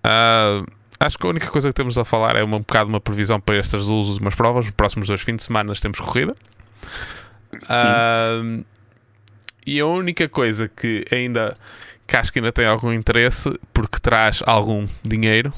[0.06, 0.66] Uh,
[1.00, 3.56] acho que a única coisa que temos a falar é um bocado uma previsão para
[3.56, 4.66] estas duas últimas provas.
[4.66, 6.36] Nos próximos dois fins de semana temos corrida.
[7.64, 8.66] Uh,
[9.66, 11.54] e a única coisa que ainda
[12.12, 15.54] que acho que ainda tem algum interesse, porque traz algum dinheiro,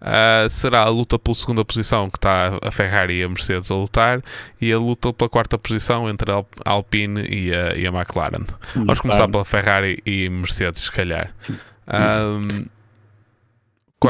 [0.00, 3.74] uh, será a luta pela segunda posição, que está a Ferrari e a Mercedes a
[3.76, 4.20] lutar,
[4.60, 8.44] e a luta pela quarta posição entre a Alpine e a, e a McLaren.
[8.74, 11.32] Vamos começar pela Ferrari e Mercedes, se calhar.
[11.48, 12.66] Um,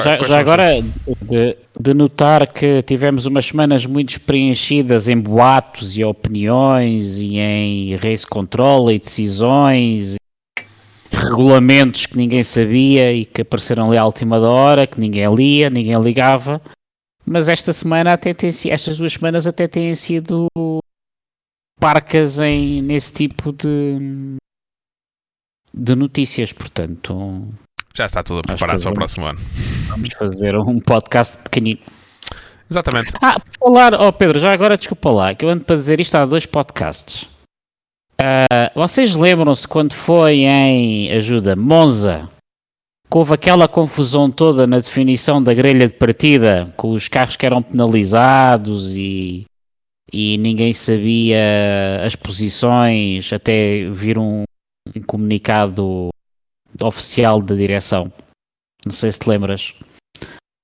[0.02, 0.82] já, já agora,
[1.20, 7.94] de, de, notar que tivemos umas semanas muito preenchidas em boatos e opiniões e em
[7.96, 10.16] race control e decisões,
[11.10, 16.00] regulamentos que ninguém sabia e que apareceram ali à última hora, que ninguém lia, ninguém
[16.00, 16.60] ligava.
[17.24, 20.46] Mas esta semana até tem estas duas semanas até têm sido
[21.80, 24.36] parcas em, nesse tipo de,
[25.74, 27.48] de notícias, portanto
[27.96, 29.38] já está tudo preparado para o próximo ano.
[29.88, 31.80] Vamos fazer um podcast pequenino.
[32.70, 33.14] Exatamente.
[33.22, 36.26] Ah, falar, oh Pedro, já agora desculpa lá, que eu ando para dizer isto há
[36.26, 37.22] dois podcasts.
[38.20, 42.28] Uh, vocês lembram-se quando foi em ajuda Monza?
[43.09, 47.46] Que houve aquela confusão toda na definição da grelha de partida, com os carros que
[47.46, 49.46] eram penalizados e,
[50.12, 54.42] e ninguém sabia as posições, até vir um,
[54.94, 56.11] um comunicado
[56.82, 58.12] oficial da direção.
[58.84, 59.74] Não sei se te lembras.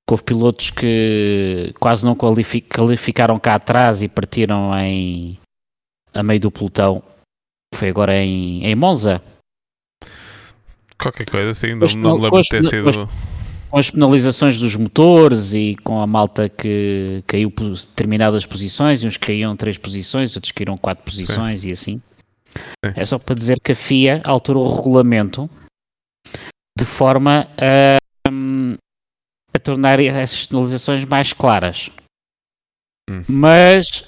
[0.09, 5.39] Houve pilotos que quase não qualificaram cá atrás e partiram em
[6.13, 7.03] a meio do pelotão.
[7.75, 9.23] Foi agora em, em Monza.
[11.01, 13.09] Qualquer coisa assim, não, não me lembro de ter sido.
[13.71, 19.57] Com as penalizações dos motores e com a malta que caiu determinadas posições, uns caíam
[19.57, 21.69] três posições, outros caíram quatro posições Sim.
[21.69, 22.03] e assim.
[22.85, 22.93] Sim.
[22.95, 25.49] É só para dizer que a FIA alterou o regulamento
[26.77, 27.97] de forma a,
[29.55, 31.91] a tornar essas sinalizações mais claras.
[33.11, 33.23] Hum.
[33.29, 34.05] Mas,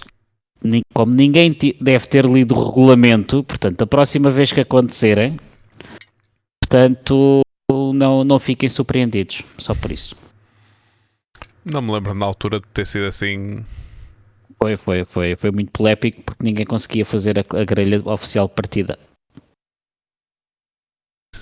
[0.92, 5.38] como ninguém deve ter lido o regulamento, portanto, a próxima vez que acontecerem,
[6.62, 10.16] portanto, não, não fiquem surpreendidos, só por isso.
[11.64, 13.62] Não me lembro na altura de ter sido assim.
[14.60, 18.54] Foi, foi, foi, foi muito polémico porque ninguém conseguia fazer a, a grelha oficial de
[18.54, 18.98] partida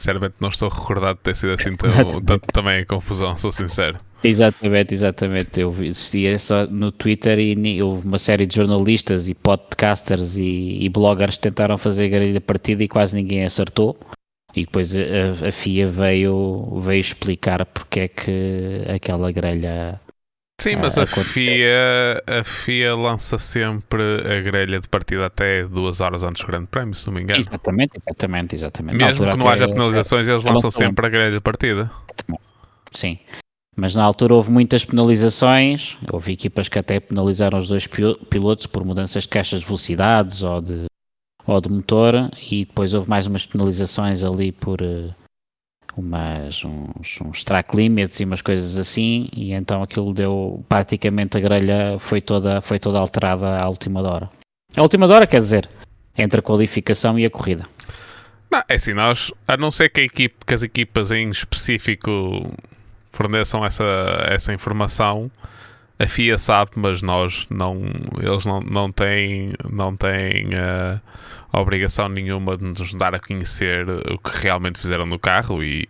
[0.03, 3.97] sinceramente não estou recordado de ter sido assim tão, tanto também a confusão, sou sincero.
[4.25, 5.61] Exatamente, exatamente.
[5.61, 10.88] Eu existia só no Twitter e houve uma série de jornalistas e podcasters e, e
[10.88, 13.97] bloggers que tentaram fazer a grelha partida e quase ninguém acertou.
[14.55, 20.01] E depois a, a FIA veio, veio explicar porque é que aquela grelha
[20.62, 26.01] Sim, mas a, a FIA, a FIA lança sempre a grelha de partida até duas
[26.01, 27.40] horas antes do Grande Prémio, se não me engano.
[27.40, 28.96] Exatamente, exatamente, exatamente.
[28.96, 31.90] Mesmo que não haja penalizações, eles lançam sempre a grelha de partida.
[32.92, 33.18] Sim,
[33.77, 38.85] mas na altura houve muitas penalizações, houve equipas que até penalizaram os dois pilotos por
[38.85, 40.85] mudanças de caixas de velocidades ou de,
[41.44, 45.11] ou de motor, e depois houve mais umas penalizações ali por, eh,
[45.97, 51.41] umas, uns, uns track limits e umas coisas assim, e então aquilo deu praticamente a
[51.41, 54.31] grelha foi toda, foi toda alterada à última hora.
[54.77, 55.69] À última hora, quer dizer,
[56.17, 57.65] entre a qualificação e a corrida.
[58.51, 62.53] Não, é assim, nós, a não ser que, a equipe, que as equipas em específico
[63.11, 63.85] forneçam essa,
[64.27, 65.31] essa informação,
[65.99, 67.81] a FIA sabe, mas nós não,
[68.21, 71.01] eles não, não têm, não têm uh,
[71.61, 75.88] obrigação nenhuma de nos dar a conhecer o que realmente fizeram no carro e,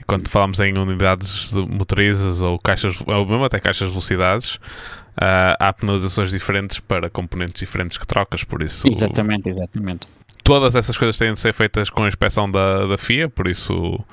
[0.00, 5.56] e quando falamos em unidades motorizas ou caixas, ou mesmo até caixas de velocidades, uh,
[5.58, 8.86] há penalizações diferentes para componentes diferentes que trocas, por isso...
[8.90, 10.08] Exatamente, exatamente.
[10.42, 14.04] Todas essas coisas têm de ser feitas com a inspeção da, da FIA, por isso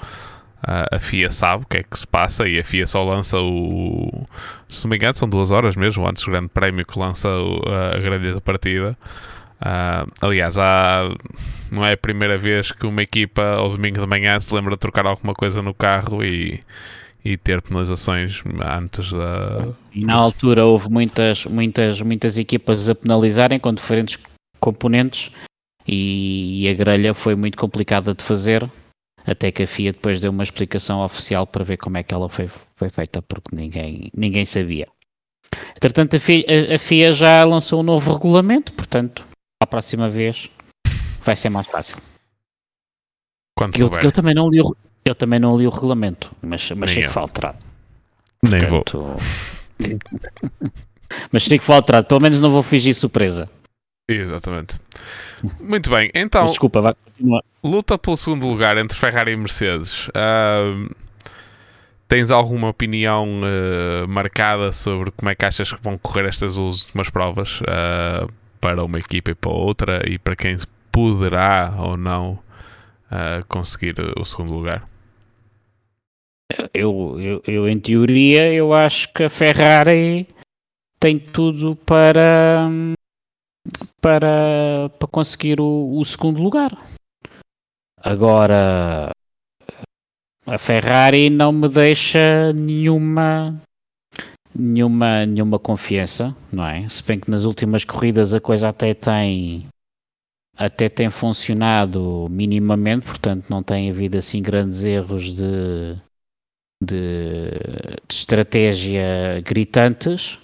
[0.61, 4.25] a FIA sabe o que é que se passa e a FIA só lança o.
[4.67, 7.97] Se não me engano, são duas horas mesmo antes do Grande Prémio que lança a
[7.97, 8.97] grelha de partida.
[9.61, 11.09] Uh, aliás, há,
[11.71, 14.79] não é a primeira vez que uma equipa ao domingo de manhã se lembra de
[14.79, 16.59] trocar alguma coisa no carro e,
[17.23, 19.67] e ter penalizações antes da.
[19.93, 24.17] E na altura houve muitas, muitas, muitas equipas a penalizarem com diferentes
[24.59, 25.31] componentes
[25.87, 28.69] e, e a grelha foi muito complicada de fazer
[29.25, 32.29] até que a FIA depois deu uma explicação oficial para ver como é que ela
[32.29, 34.87] foi, foi feita, porque ninguém, ninguém sabia.
[35.75, 39.25] Entretanto, a FIA, a FIA já lançou um novo regulamento, portanto,
[39.61, 40.49] a próxima vez
[41.23, 41.97] vai ser mais fácil.
[43.57, 46.91] Quando eu, eu, também não li o, eu também não li o regulamento, mas, mas
[46.91, 47.57] sei que foi alterado.
[48.41, 49.17] Nem Portanto, vou.
[51.31, 53.49] mas sei que foi alterado, pelo menos não vou fingir surpresa.
[54.07, 54.79] Exatamente.
[55.59, 56.47] Muito bem, então.
[56.47, 57.43] Desculpa, vai continuar.
[57.63, 60.07] Luta pelo segundo lugar entre Ferrari e Mercedes.
[60.07, 60.95] Uh,
[62.07, 67.09] tens alguma opinião uh, marcada sobre como é que achas que vão correr estas últimas
[67.09, 68.27] provas uh,
[68.59, 70.55] para uma equipa e para outra e para quem
[70.91, 72.39] poderá ou não
[73.47, 74.87] conseguir o segundo lugar?
[76.73, 80.27] Eu, eu, eu, em teoria, eu acho que a Ferrari
[80.99, 82.67] tem tudo para
[84.01, 86.71] para, para conseguir o, o segundo lugar.
[88.01, 89.11] Agora,
[90.45, 93.61] a Ferrari não me deixa nenhuma
[94.55, 96.87] nenhuma nenhuma confiança, não é?
[96.89, 99.67] Se bem que nas últimas corridas a coisa até tem
[100.57, 105.95] até tem funcionado minimamente, portanto não tem havido assim grandes erros de
[106.81, 107.49] de,
[108.07, 110.37] de estratégia gritantes,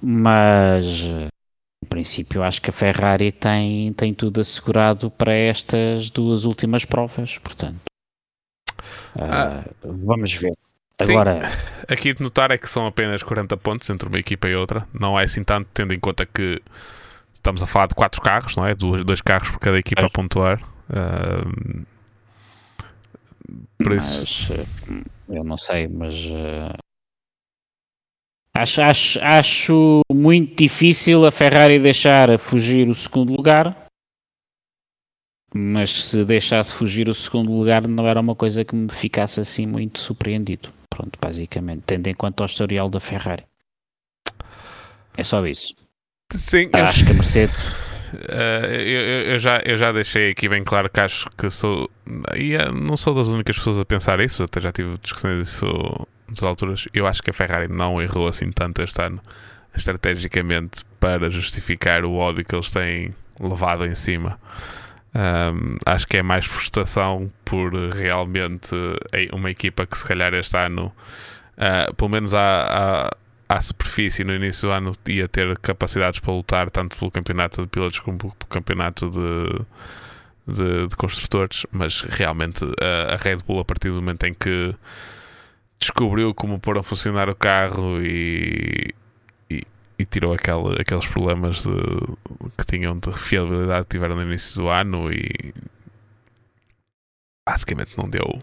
[0.00, 0.84] mas
[1.84, 7.38] em princípio, acho que a Ferrari tem, tem tudo assegurado para estas duas últimas provas,
[7.38, 7.80] portanto.
[9.16, 10.54] Uh, vamos ver.
[11.00, 11.50] Sim, Agora,
[11.88, 14.86] aqui de notar é que são apenas 40 pontos entre uma equipa e outra.
[14.92, 16.60] Não é assim tanto, tendo em conta que
[17.32, 18.74] estamos a falar de quatro carros, não é?
[18.74, 20.60] Dois, dois carros por cada equipa a pontuar.
[20.90, 21.86] Uh,
[23.78, 24.52] por mas, isso.
[25.28, 26.76] Eu não sei, mas uh,
[28.58, 33.86] Acho, acho, acho muito difícil a Ferrari deixar fugir o segundo lugar.
[35.54, 39.64] Mas se deixasse fugir o segundo lugar não era uma coisa que me ficasse assim
[39.64, 40.70] muito surpreendido.
[40.90, 43.44] Pronto, basicamente, tendo em conta o historial da Ferrari.
[45.16, 45.74] É só isso.
[46.34, 47.56] Sim, acho que a Mercedes.
[48.14, 51.90] Uh, eu, eu, já, eu já deixei aqui bem claro que acho que sou.
[52.34, 55.66] E eh, não sou das únicas pessoas a pensar isso, até já tive discussões disso
[56.28, 59.20] nas alturas, eu acho que a Ferrari não errou assim tanto este ano,
[59.74, 64.38] estrategicamente, para justificar o ódio que eles têm levado em cima.
[65.14, 68.74] Um, acho que é mais frustração por realmente
[69.32, 70.92] uma equipa que, se calhar, este ano,
[71.56, 73.08] uh, pelo menos à,
[73.48, 77.62] à, à, superfície, no início do ano, ia ter capacidades para lutar tanto pelo campeonato
[77.62, 79.64] de pilotos como pelo campeonato de.
[80.50, 84.74] De, de construtores, mas realmente a, a Red Bull, a partir do momento em que
[85.78, 88.94] descobriu como pôr a funcionar o carro e,
[89.98, 91.74] e, tirou aquele, aqueles problemas de,
[92.56, 95.52] que tinham de fiabilidade que tiveram no início do ano e
[97.48, 98.38] basicamente não deu.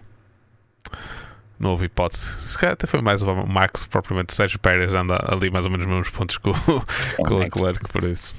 [1.57, 2.25] Não houve hipótese.
[2.25, 5.71] Se calhar até foi mais o Max, propriamente o Sérgio Pérez anda ali mais ou
[5.71, 8.35] menos os mesmos pontos com, com o Leclerc, por isso.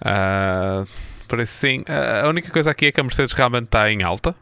[0.00, 0.88] Uh,
[1.28, 1.80] por isso sim.
[1.80, 4.34] Uh, a única coisa aqui é que a Mercedes realmente está em alta.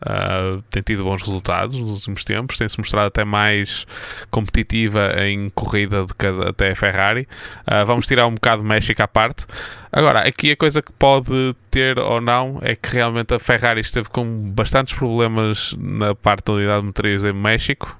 [0.00, 3.86] Uh, tem tido bons resultados nos últimos tempos, tem-se mostrado até mais
[4.30, 7.28] competitiva em corrida do que até a Ferrari.
[7.66, 9.46] Uh, vamos tirar um bocado de México à parte.
[9.92, 14.08] Agora, aqui a coisa que pode ter ou não é que realmente a Ferrari esteve
[14.08, 17.98] com bastantes problemas na parte da unidade motriz em México.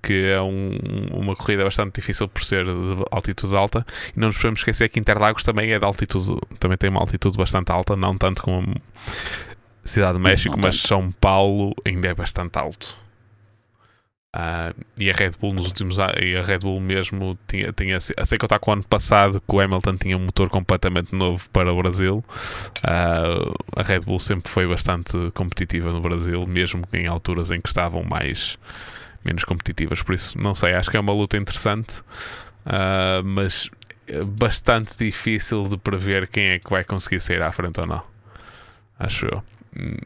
[0.00, 0.78] Que é um,
[1.12, 5.00] uma corrida bastante difícil por ser de altitude alta, e não nos podemos esquecer que
[5.00, 8.76] Interlagos também é de altitude, também tem uma altitude bastante alta, não tanto como
[9.84, 10.80] Cidade de México, mas.
[10.80, 12.96] São Paulo ainda é bastante alto.
[14.36, 17.94] Ah, e a Red Bull nos últimos anos, e a Red Bull mesmo tinha, tinha
[17.94, 20.50] eu sei que eu estava com o ano passado que o Hamilton tinha um motor
[20.50, 22.24] completamente novo para o Brasil.
[22.82, 23.22] Ah,
[23.76, 28.02] a Red Bull sempre foi bastante competitiva no Brasil, mesmo em alturas em que estavam
[28.02, 28.58] mais
[29.24, 30.02] menos competitivas.
[30.02, 32.02] Por isso, não sei, acho que é uma luta interessante,
[32.66, 33.70] ah, mas
[34.08, 38.02] é bastante difícil de prever quem é que vai conseguir sair à frente ou não.
[38.98, 39.44] Acho eu.
[39.76, 39.96] Hum,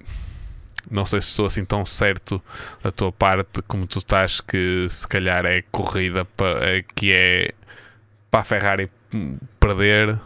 [0.90, 2.42] Não sei se estou assim tão certo
[2.82, 7.52] da tua parte como tu estás que se calhar é corrida pa- é que é
[8.30, 8.90] para a Ferrari
[9.60, 10.18] perder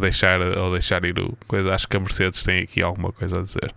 [0.00, 1.74] deixar, ou deixar ir o coisa.
[1.74, 3.74] Acho que a Mercedes tem aqui alguma coisa a dizer.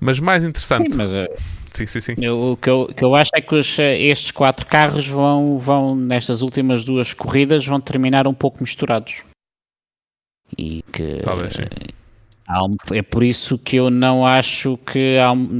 [0.00, 1.26] Mas mais Sim, interessante, mas eh,
[1.72, 2.16] sim, sim, sim.
[2.16, 5.58] eu- o que eu, que eu acho é que os, eh, estes quatro carros vão,
[5.58, 9.22] vão, nestas últimas duas corridas, vão terminar um pouco misturados.
[10.56, 11.64] E que Talvez sim.
[12.92, 15.18] É por isso que eu não acho que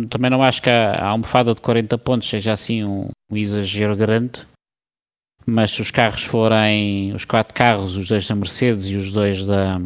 [0.09, 4.47] também não acho que a, almofada de 40 pontos seja assim um, um exagero grande.
[5.45, 9.47] Mas se os carros forem os quatro carros, os dois da Mercedes e os dois
[9.47, 9.79] da,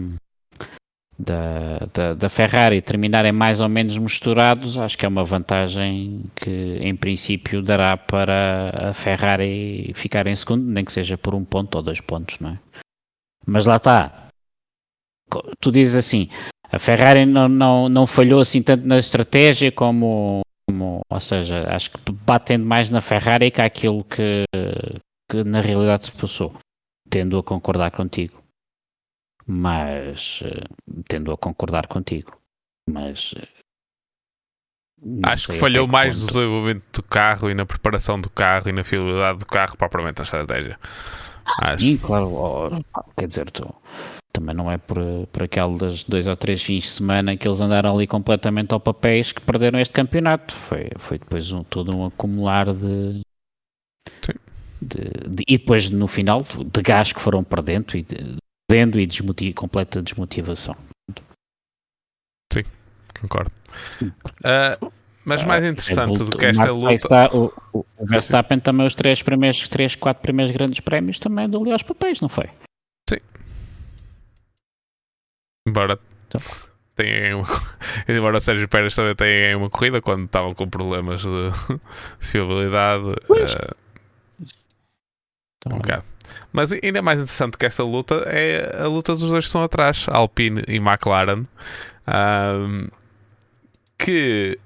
[1.19, 6.79] da, da, da Ferrari terminarem mais ou menos misturados, acho que é uma vantagem que
[6.81, 11.77] em princípio dará para a Ferrari ficar em segundo, nem que seja por um ponto
[11.77, 12.59] ou dois pontos, não é?
[13.47, 14.29] Mas lá está.
[15.61, 16.29] Tu dizes assim,
[16.73, 21.91] a Ferrari não, não, não falhou assim tanto na estratégia como, como- ou seja, acho
[21.91, 24.45] que batendo mais na Ferrari que aquilo que,
[25.31, 26.55] que na realidade se passou.
[27.11, 28.43] Tendo a concordar contigo.
[29.47, 30.65] Mas eh,
[31.09, 32.39] tendo a concordar contigo.
[32.89, 33.49] Mas eh,
[35.25, 38.73] Acho que falhou que mais no desenvolvimento do carro e na preparação do carro e
[38.73, 40.79] na fiabilidade do carro propriamente a estratégia.
[41.61, 41.81] Acho.
[41.85, 42.31] Sim, claro,
[43.19, 43.75] quer dizer, tu,
[44.33, 44.97] também não é por,
[45.31, 49.31] por aqueles dois ou três fins de semana que eles andaram ali completamente ao papéis
[49.31, 50.55] que perderam este campeonato.
[50.55, 53.21] Foi, foi depois um, todo um acumular de,
[54.25, 54.33] Sim.
[54.81, 58.37] de- de- E depois no final de gás que foram perdendo e, de,
[58.69, 60.75] perdendo e desmoti- completa desmotivação.
[63.21, 63.53] Concordo.
[64.43, 64.77] Ah,
[65.25, 66.89] mas mais interessante É, do que esta luta.
[66.89, 71.49] Verstappen- o, o- Sim, Verstappen também os três primeiros, três, quatro primeiros grandes prémios também
[71.49, 72.51] deu ali aos papéis, não foi?
[75.73, 76.41] Embora Então.
[76.95, 77.47] tenha uma,
[78.07, 81.51] embora o Sérgio Pérez também tenha uma corrida quando estavam com problemas de
[82.21, 83.15] fiabilidade.
[83.31, 83.75] Ah,
[85.59, 86.05] Então, um bocado.
[86.53, 90.07] Mas ainda mais interessante que esta luta é a luta dos dois que estão atrás,
[90.09, 91.45] Alpine e McLaren,
[92.07, 92.89] ahm,
[93.99, 94.59] que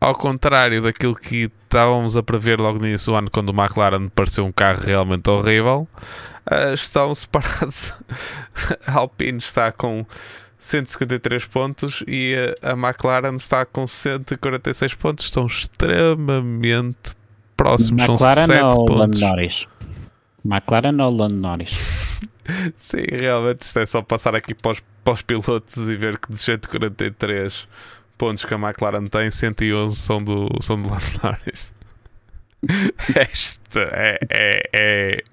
[0.00, 4.08] ao contrário daquilo que estávamos a prever logo no início do ano, quando o McLaren
[4.08, 5.86] pareceu um carro realmente horrível,
[6.50, 7.92] ah, estão separados.
[8.86, 10.06] A Alpine está com
[10.58, 15.26] 153 pontos e a, McLaren está com 146 pontos.
[15.26, 17.14] Estão extremamente
[17.56, 18.08] próximos.
[18.08, 19.20] McLaren são 7 ou pontos.
[19.20, 19.66] Norris?
[20.44, 22.20] McLaren ou Lando Norris?
[22.76, 26.32] Sim, realmente isto é só passar aqui para os, para os pilotos e ver que
[26.32, 27.68] de 143
[28.16, 31.72] pontos que a McLaren tem, 111 são do, são do Lando Norris.
[33.14, 35.24] Esta é, é, é,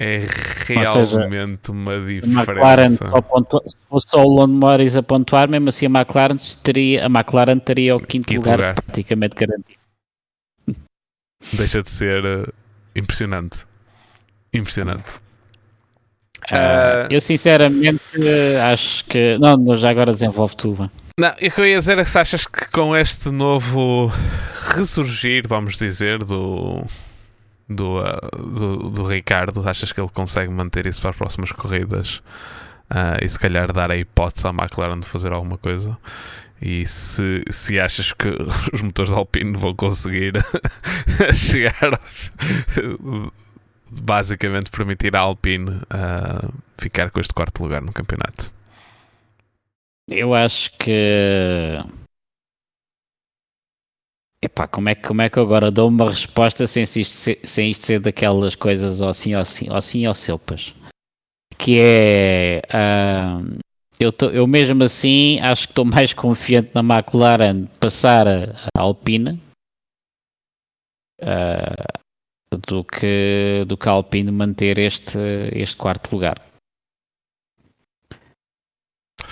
[0.00, 0.20] é
[0.66, 3.08] realmente uma A McLaren diferença.
[3.10, 7.02] só pontua- se fosse só o Lando Norris a pontuar, mesmo assim a McLaren teria,
[7.04, 8.74] a McLaren teria o quinto, Quinto lugar, lugar.
[8.82, 9.78] praticamente garantido.
[11.52, 12.46] Deixa de ser eh,
[12.96, 13.64] impressionante.
[14.52, 15.20] Impressionante.
[16.50, 17.06] Ah.
[17.10, 19.36] eu sinceramente eh, acho que.
[19.38, 20.72] Não, já agora desenvolve tu.
[20.74, 20.90] vá.
[21.18, 24.10] Não, eu que eu ia dizer é que achas que com este novo
[24.74, 26.84] ressurgir, vamos dizer, do,
[27.70, 32.22] do, ah, do, do Ricardo, achas que ele consegue manter isso para as próximas corridas
[32.90, 35.96] Ah, e se calhar dar a hipótese à McLaren de fazer alguma coisa?
[36.60, 38.28] E se, se achas que
[38.74, 40.32] os motores Alpine vão conseguir
[41.34, 42.00] chegar
[44.02, 48.52] basicamente permitir à Alpine ah, ficar com este quarto lugar no campeonato?
[50.08, 51.78] Eu acho que.
[54.42, 57.70] Epá, como é, que, como é que agora dou uma resposta sem isto ser, sem
[57.70, 60.74] isto ser daquelas coisas ou assim ou assim ou assim ou selpas?
[61.58, 62.62] Que é.
[62.72, 63.40] ah,
[63.98, 68.80] eu, tô- eu mesmo assim acho que estou mais confiante na McLaren passar a, a
[68.80, 69.38] Alpine
[71.22, 72.00] ah,
[72.66, 75.18] do, que, do que a Alpine manter este,
[75.52, 76.49] este quarto lugar.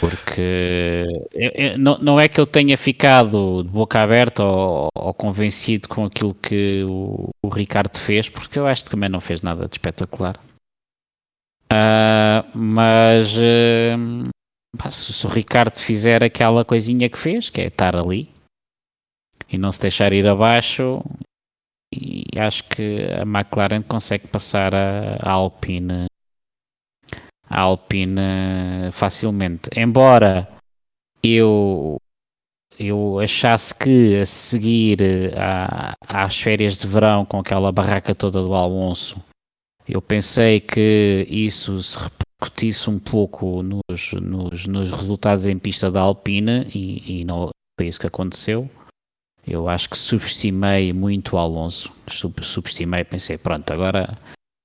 [0.00, 5.12] Porque eu- eu- não, não é que eu tenha ficado de boca aberta ou, ou
[5.14, 9.42] convencido com aquilo que o, o Ricardo fez, porque eu acho que também não fez
[9.42, 10.38] nada de espetacular.
[11.70, 13.34] Ah, mas,
[14.76, 18.28] pá, se, se o Ricardo fizer aquela coisinha que fez, que é estar ali
[19.48, 21.02] e não se deixar ir abaixo,
[21.92, 26.06] e acho que a McLaren consegue passar a, a Alpine
[27.48, 29.70] a Alpine facilmente.
[29.76, 30.48] Embora
[31.22, 31.96] eu
[32.78, 35.00] eu achasse que a seguir
[35.36, 39.20] a, às férias de verão com aquela barraca toda do Alonso,
[39.88, 46.02] eu pensei que isso se repercutisse um pouco nos, nos, nos resultados em pista da
[46.02, 48.70] Alpine e, e não foi isso que aconteceu.
[49.44, 51.90] Eu acho que subestimei muito o Alonso.
[52.42, 54.16] Subestimei, pensei, pronto, agora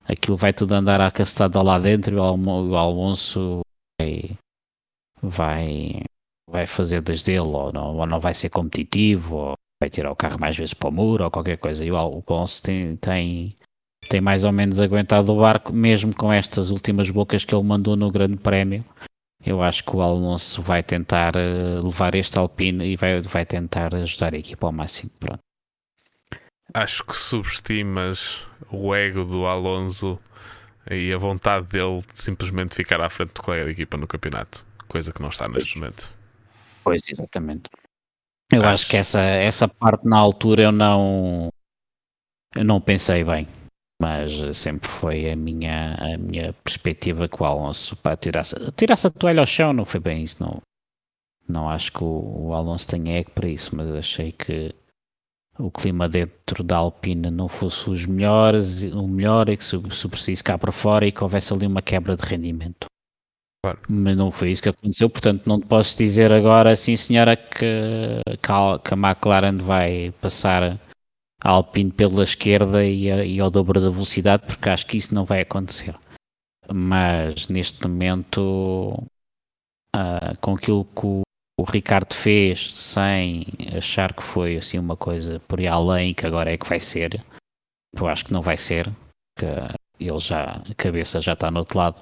[0.06, 3.62] aquilo vai tudo andar à castada lá dentro e o Alonso
[4.00, 4.38] vai,
[5.22, 6.04] vai,
[6.50, 10.16] vai fazer das dele, ou não, ou não vai ser competitivo, ou vai tirar o
[10.16, 11.84] carro mais vezes para o muro, ou qualquer coisa.
[11.84, 13.56] E o Alonso tem, tem,
[14.10, 17.96] tem mais ou menos aguentado o barco, mesmo com estas últimas bocas que ele mandou
[17.96, 18.84] no Grande Prémio.
[19.46, 23.94] Eu acho que o Alonso vai tentar eh, levar este Alpine e vai, vai tentar
[23.94, 25.12] ajudar a equipa ao máximo.
[25.20, 25.40] Pronto.
[26.74, 30.20] Acho que subestimas o ego do Alonso
[30.90, 35.12] e a vontade dele de simplesmente ficar à frente do colega equipa no campeonato, coisa
[35.12, 36.14] que não está neste momento.
[36.84, 37.70] Pois, exatamente.
[38.52, 41.50] Eu acho, acho que essa, essa parte na altura eu não
[42.56, 43.48] eu não pensei bem,
[44.00, 49.10] mas sempre foi a minha, a minha perspectiva que o Alonso para tirasse, tirasse a
[49.10, 50.62] toalha ao chão, não foi bem isso, não,
[51.48, 54.76] não acho que o, o Alonso tenha ego para isso, mas achei que
[55.58, 60.58] o clima dentro da Alpine não fosse os melhores, o melhor é que sobressaísse cá
[60.58, 62.88] para fora e que houvesse ali uma quebra de rendimento.
[63.64, 63.80] Claro.
[63.88, 68.20] Mas não foi isso que aconteceu, portanto não te posso dizer agora, sim senhora, que,
[68.42, 70.80] que a McLaren vai passar
[71.42, 75.14] a Alpine pela esquerda e, a, e ao dobro da velocidade, porque acho que isso
[75.14, 75.96] não vai acontecer.
[76.74, 78.94] Mas neste momento,
[79.96, 81.22] uh, com aquilo que o
[81.60, 83.46] o Ricardo fez sem
[83.78, 87.24] achar que foi assim uma coisa por aí além que agora é que vai ser.
[87.96, 88.90] Eu acho que não vai ser,
[89.38, 89.46] que
[90.00, 92.02] ele já, a cabeça já está no outro lado.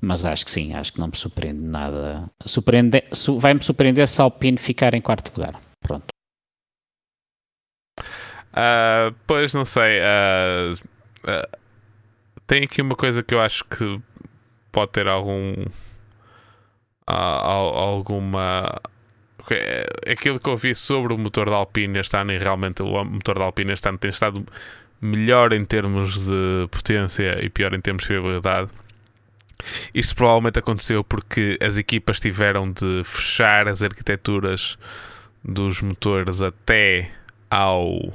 [0.00, 2.30] Mas acho que sim, acho que não me surpreende nada.
[2.44, 3.02] Surpreende,
[3.38, 5.60] vai-me surpreender se Alpine ficar em quarto lugar.
[5.80, 6.06] Pronto.
[8.52, 10.00] Uh, pois não sei.
[10.00, 10.74] Uh,
[11.24, 11.58] uh,
[12.46, 14.00] tem aqui uma coisa que eu acho que
[14.70, 15.54] pode ter algum
[17.06, 18.80] alguma.
[20.10, 23.38] Aquilo que eu vi sobre o motor da Alpine este ano, e realmente o motor
[23.38, 24.44] da Alpine este ano tem estado
[25.00, 28.70] melhor em termos de potência e pior em termos de fiabilidade.
[29.94, 34.78] Isto provavelmente aconteceu porque as equipas tiveram de fechar as arquiteturas
[35.42, 37.10] dos motores até
[37.50, 38.12] ao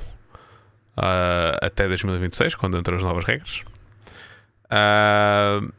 [1.00, 3.62] uh, até 2026, quando entram as novas regras.
[4.66, 5.72] Uh,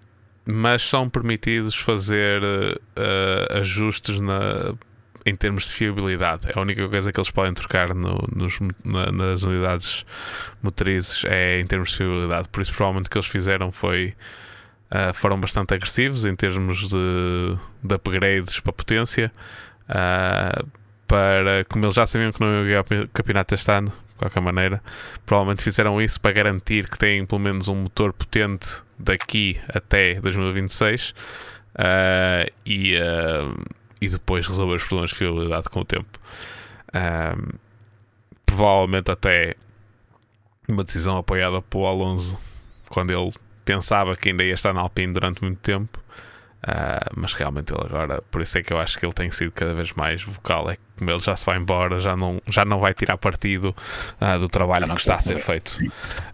[0.44, 4.74] mas são permitidos fazer uh, ajustes na,
[5.24, 6.48] em termos de fiabilidade.
[6.48, 10.04] É a única coisa que eles podem trocar no, nos, na, nas unidades
[10.62, 12.48] motrizes é em termos de fiabilidade.
[12.48, 14.14] Por isso, provavelmente o que eles fizeram foi.
[14.90, 19.30] Uh, foram bastante agressivos em termos de, de upgrades para potência.
[19.88, 20.66] Uh,
[21.06, 24.82] para, como eles já sabiam que não iam ganhar o campeonato este ano, qualquer maneira,
[25.24, 31.10] provavelmente fizeram isso para garantir que têm pelo menos um motor potente daqui até 2026
[31.10, 33.64] uh, e, uh,
[34.00, 36.18] e depois resolver os problemas de fiabilidade com o tempo.
[36.88, 37.58] Uh,
[38.44, 39.54] provavelmente até
[40.68, 42.38] uma decisão apoiada pelo Alonso
[42.88, 43.32] quando ele
[43.64, 45.99] pensava que ainda ia estar na Alpine durante muito tempo.
[46.60, 49.50] Uh, mas realmente ele agora, por isso é que eu acho que ele tem sido
[49.50, 50.70] cada vez mais vocal.
[50.70, 53.74] É que como ele já se vai embora, já não, já não vai tirar partido
[54.20, 55.78] uh, do trabalho que está a ser feito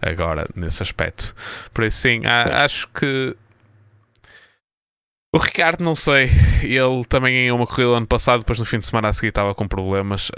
[0.02, 1.32] agora nesse aspecto.
[1.72, 3.36] Por isso, sim, uh, acho que
[5.32, 6.28] o Ricardo, não sei,
[6.62, 9.54] ele também em uma corrida ano passado, depois no fim de semana a seguir estava
[9.54, 10.30] com problemas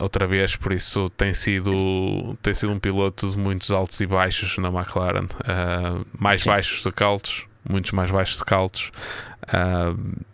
[0.00, 4.56] outra vez, por isso tem sido, tem sido um piloto de muitos altos e baixos
[4.56, 5.28] na McLaren,
[6.18, 6.48] mais sim.
[6.48, 8.92] baixos do que altos muitos mais baixos de.
[9.44, 10.24] Uh,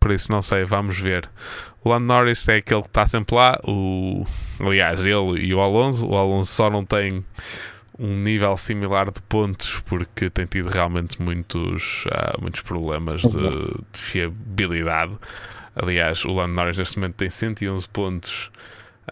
[0.00, 1.28] por isso, não sei, vamos ver.
[1.82, 3.58] O Lando Norris é aquele que está sempre lá.
[3.64, 4.24] O,
[4.60, 6.06] aliás, ele e o Alonso.
[6.06, 7.24] O Alonso só não tem
[7.98, 13.38] um nível similar de pontos porque tem tido realmente muitos, uh, muitos problemas de,
[13.92, 15.16] de, fiabilidade.
[15.74, 18.50] Aliás, o Lando Norris neste momento tem 111 pontos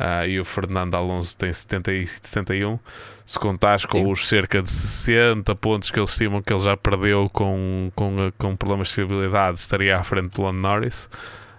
[0.00, 2.78] uh, e o Fernando Alonso tem 70 e 71.
[3.26, 4.12] Se contares com Sim.
[4.12, 8.56] os cerca de 60 pontos que eles estimam que ele já perdeu com, com, com
[8.56, 11.06] problemas de fiabilidade, estaria à frente do Lando Norris.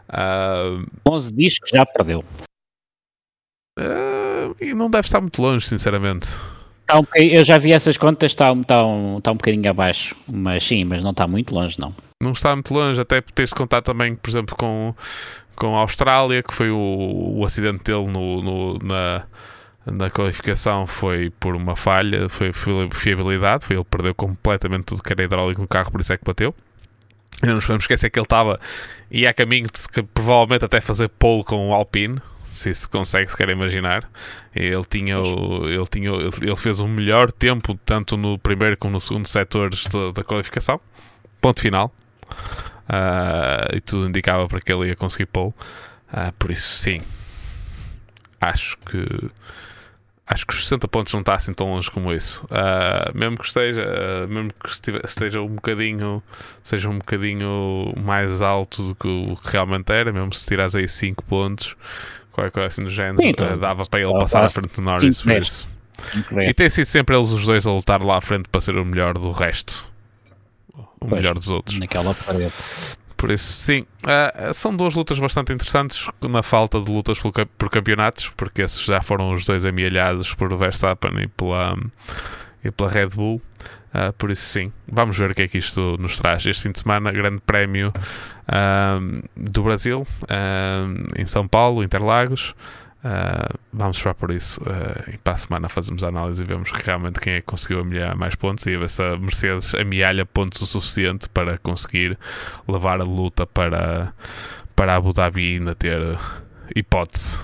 [0.07, 2.23] Uh, ah, 11 diz que já perdeu.
[3.77, 6.27] Uh, e não deve estar muito longe, sinceramente.
[6.88, 10.63] Tá um, eu já vi essas contas, está, está, um, está um bocadinho abaixo, mas
[10.63, 11.93] sim, mas não está muito longe, não.
[12.23, 14.95] não está muito longe, até por teres de contar também, por exemplo, com,
[15.58, 19.26] com a Austrália, que foi o, o acidente dele no, no na,
[19.86, 22.51] na qualificação foi por uma falha, foi,
[22.91, 26.24] fiabilidade, foi ele perdeu completamente tudo que era hidráulico no carro, por isso é que
[26.24, 26.53] bateu.
[27.43, 28.60] Não nos podemos esquecer que ele estava
[29.12, 33.38] e a caminho de provavelmente até fazer pole com o Alpine, se isso consegue se
[33.38, 34.10] quer imaginar.
[34.55, 39.01] Ele tinha, o, ele tinha ele fez o melhor tempo tanto no primeiro como no
[39.01, 40.80] segundo setores da qualificação.
[41.39, 41.93] Ponto final.
[42.89, 45.53] Uh, e tudo indicava para que ele ia conseguir pole.
[46.11, 47.01] Uh, por isso, sim,
[48.39, 49.29] acho que
[50.27, 52.45] acho que os 60 pontos não está assim tão longe como isso.
[52.45, 54.69] Uh, mesmo que esteja, uh, mesmo que
[55.05, 56.21] esteja um bocadinho,
[56.61, 60.88] seja um bocadinho mais alto do que o que realmente era, mesmo se tirares aí
[60.88, 61.75] 5 pontos,
[62.31, 64.81] qualquer coisa assim do género, Sim, então, uh, dava para ele passar à frente do
[64.81, 65.67] Norris por isso.
[66.45, 68.85] E tem sido sempre eles os dois a lutar lá à frente para ser o
[68.85, 69.89] melhor do resto.
[71.00, 71.80] O pois, melhor dos outros.
[71.80, 72.54] Naquela parede.
[73.18, 77.70] Por isso, sim, uh, são duas lutas bastante interessantes na falta de lutas por, por,
[77.70, 81.76] campeonatos, porque esses já foram os dois amealhados por Verstappen e pela,
[82.64, 83.41] e pela Red Bull.
[83.88, 86.45] Uh, por isso, sim, vamos ver o que é que isto nos traz.
[86.45, 90.06] Este fim de semana, Grande Prémio uh, do Brasil,
[91.18, 92.54] em São Paulo, Interlagos.
[93.04, 94.60] Uh, vamos esperar por isso.
[94.62, 97.82] Uh, e para a semana fazemos a análise e vemos realmente quem é que conseguiu
[97.82, 98.66] amealhar mais pontos.
[98.66, 102.18] E ver se a Mercedes amealha pontos o suficiente para conseguir
[102.68, 104.14] levar a luta para,
[104.76, 106.02] para Abu Dhabi e ainda ter
[106.76, 107.39] hipótese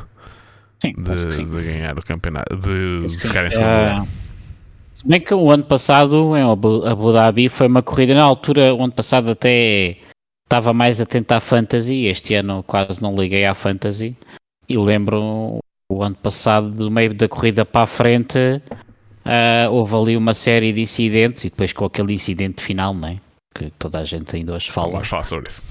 [0.82, 4.02] sim, de, de, ganhar o campeonato, de, de ficar em segundo lugar.
[4.02, 4.08] Uh,
[4.96, 8.16] se bem que o ano passado em Abu Dhabi foi uma corrida.
[8.16, 9.98] Na altura, o ano passado até
[10.46, 14.18] estava mais atento à Fantasy, este ano quase não liguei à Fantasy
[14.74, 15.60] e lembro
[15.92, 20.74] o ano passado, do meio da corrida para a frente, uh, houve ali uma série
[20.74, 23.18] de incidentes e depois com aquele incidente final, não é?
[23.54, 24.94] Que toda a gente ainda hoje fala.
[24.94, 25.64] Vamos falar sobre isso.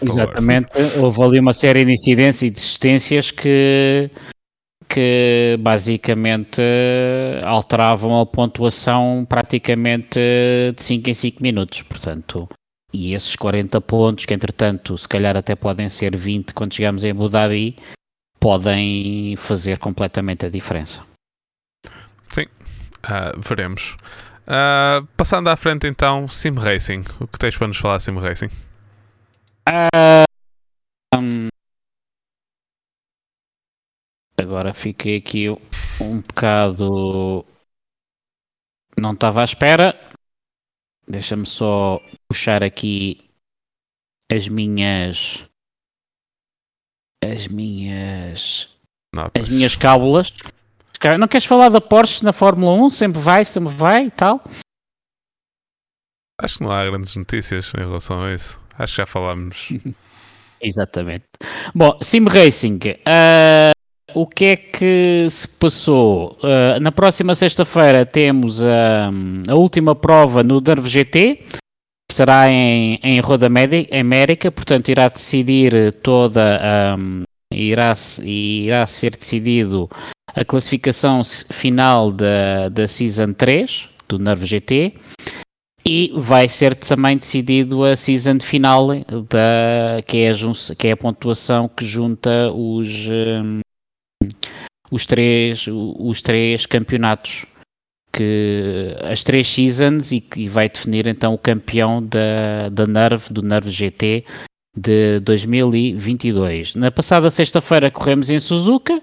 [0.00, 0.68] Exatamente,
[1.00, 4.08] houve ali uma série de incidentes e desistências que,
[4.88, 6.62] que basicamente
[7.44, 10.20] alteravam a pontuação praticamente
[10.76, 11.82] de 5 em 5 minutos.
[11.82, 12.48] Portanto,
[12.92, 17.10] e esses 40 pontos, que entretanto se calhar até podem ser 20 quando chegamos em
[17.10, 17.74] Abu Dhabi,
[18.44, 21.02] podem fazer completamente a diferença.
[22.28, 23.96] Sim, uh, veremos.
[24.42, 27.04] Uh, passando à frente então, Sim Racing.
[27.18, 28.50] O que tens para nos falar Sim Racing?
[29.66, 31.48] Uh, um,
[34.36, 35.48] agora fiquei aqui
[35.98, 37.46] um bocado.
[38.94, 39.98] Não estava à espera.
[41.08, 43.26] Deixa-me só puxar aqui
[44.30, 45.42] as minhas
[47.32, 48.68] as minhas
[49.14, 49.42] Notas.
[49.42, 50.32] as minhas cábulas.
[51.18, 52.90] Não queres falar da Porsche na Fórmula 1?
[52.90, 54.42] Sempre vai, sempre vai e tal?
[56.40, 58.60] Acho que não há grandes notícias em relação a isso.
[58.78, 59.68] Acho que já falámos.
[60.60, 61.24] Exatamente.
[61.74, 62.78] Bom, Sim Racing.
[63.06, 63.74] Uh,
[64.14, 66.38] o que é que se passou?
[66.42, 69.10] Uh, na próxima sexta-feira temos a,
[69.48, 71.44] a última prova no Derve GT
[72.14, 73.48] será em, em Roda
[73.90, 77.92] América, portanto irá decidir toda um, irá,
[78.22, 79.90] irá ser decidido
[80.28, 84.94] a classificação final da, da Season 3 do Nerve GT
[85.84, 88.86] e vai ser também decidido a season final
[89.28, 90.34] da que é a,
[90.78, 93.60] que é a pontuação que junta os um,
[94.90, 97.44] os três os três campeonatos
[98.14, 103.42] que as três seasons e que vai definir então o campeão da, da Nerve, do
[103.42, 104.24] Nerve GT
[104.76, 106.76] de 2022.
[106.76, 109.02] Na passada sexta-feira corremos em Suzuka,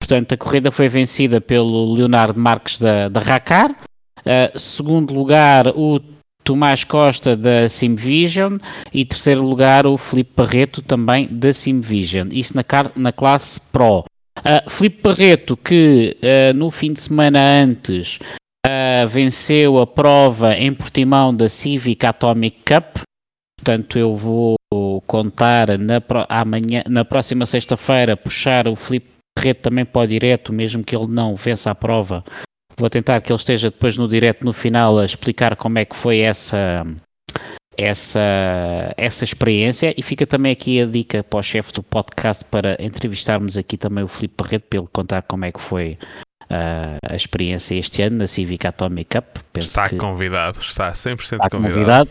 [0.00, 6.00] portanto a corrida foi vencida pelo Leonardo Marques da, da Racar, uh, segundo lugar o
[6.44, 8.58] Tomás Costa da Simvision
[8.92, 14.04] e terceiro lugar o Felipe Barreto também da Simvision, isso na, na classe Pro.
[14.38, 18.18] Uh, Filipe Barreto, que uh, no fim de semana antes
[18.64, 23.02] uh, venceu a prova em Portimão da Civic Atomic Cup.
[23.56, 24.56] Portanto, eu vou
[25.06, 29.08] contar na, amanhã, na próxima sexta-feira, puxar o Felipe
[29.38, 32.24] Barreto também para o direto, mesmo que ele não vença a prova.
[32.76, 35.94] Vou tentar que ele esteja depois no direto no final a explicar como é que
[35.94, 36.84] foi essa,
[37.76, 42.76] essa, essa experiência e fica também aqui a dica para o chefe do podcast para
[42.80, 45.96] entrevistarmos aqui também o Filipe Barreto para ele contar como é que foi
[46.50, 49.38] uh, a experiência este ano na Civic Atomic Cup.
[49.52, 52.10] Penso está convidado, está 100% está convidado.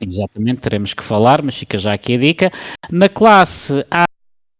[0.00, 2.52] Exatamente, teremos que falar, mas fica já aqui a dica.
[2.90, 3.84] Na classe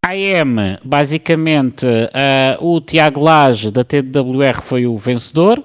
[0.05, 5.63] AM, basicamente, uh, o Tiago Lage da TWR foi o vencedor.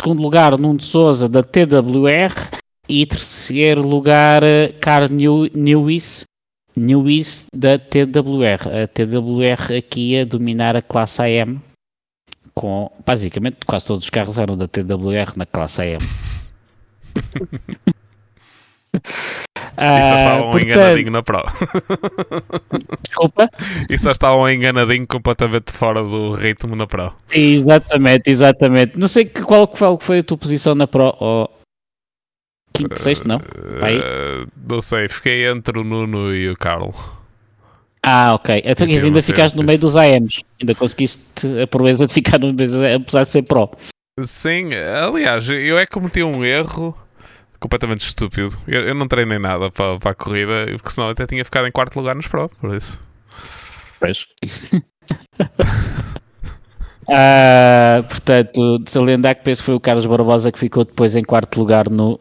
[0.00, 2.60] Segundo lugar, Nuno Souza da TWR.
[2.88, 6.24] E terceiro lugar, uh, Carl New, Newis,
[6.74, 8.82] Newis da TWR.
[8.82, 11.60] A TWR aqui a dominar a classe AM.
[12.54, 15.98] Com, basicamente, quase todos os carros eram da TWR na classe AM.
[18.94, 21.42] E só estavam portanto- enganadinho na Pro.
[23.02, 23.50] Desculpa.
[23.88, 27.12] E só estavam enganadinho completamente fora do ritmo na Pro.
[27.32, 28.98] Exatamente, exatamente.
[28.98, 31.16] Não sei que- qual, qual foi a tua posição na Pro.
[31.18, 31.48] Oh,
[32.74, 33.36] quinto, sexto, não?
[33.38, 36.92] Eh, não sei, fiquei entre o Nuno e o Carl.
[38.04, 38.62] Ah, ok.
[38.64, 40.40] Então ainda uma ficaste no meio dos AMs.
[40.60, 41.22] Ainda conseguiste
[41.62, 43.70] a proeza de ficar no meio, dos AMs, apesar de ser Pro.
[44.20, 46.96] Sim, aliás, eu é que cometi um erro
[47.58, 48.50] completamente estúpido.
[48.66, 51.66] Eu, eu não treinei nada para, para a corrida, porque senão eu até tinha ficado
[51.66, 53.00] em quarto lugar nos Pro, por isso.
[54.00, 54.26] Pois.
[57.08, 61.24] Ah, portanto, de salientar que penso que foi o Carlos Barbosa que ficou depois em
[61.24, 62.18] quarto lugar no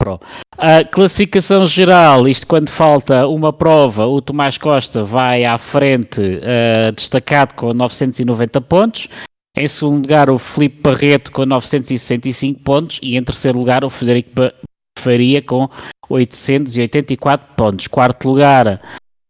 [0.00, 0.18] Pro.
[0.56, 6.90] A classificação geral, isto quando falta uma prova, o Tomás Costa vai à frente, ah,
[6.90, 9.08] destacado com 990 pontos.
[9.58, 12.98] Em segundo lugar, o Filipe Barreto com 965 pontos.
[13.02, 14.30] E em terceiro lugar, o Frederico
[14.98, 15.68] Faria com
[16.08, 17.86] 884 pontos.
[17.86, 18.80] Quarto lugar,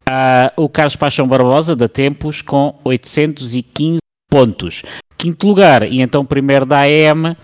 [0.09, 3.99] ah, o Carlos Paixão Barbosa, da Tempos, com 815
[4.31, 4.83] pontos.
[5.19, 7.37] Quinto lugar, e então primeiro da AM,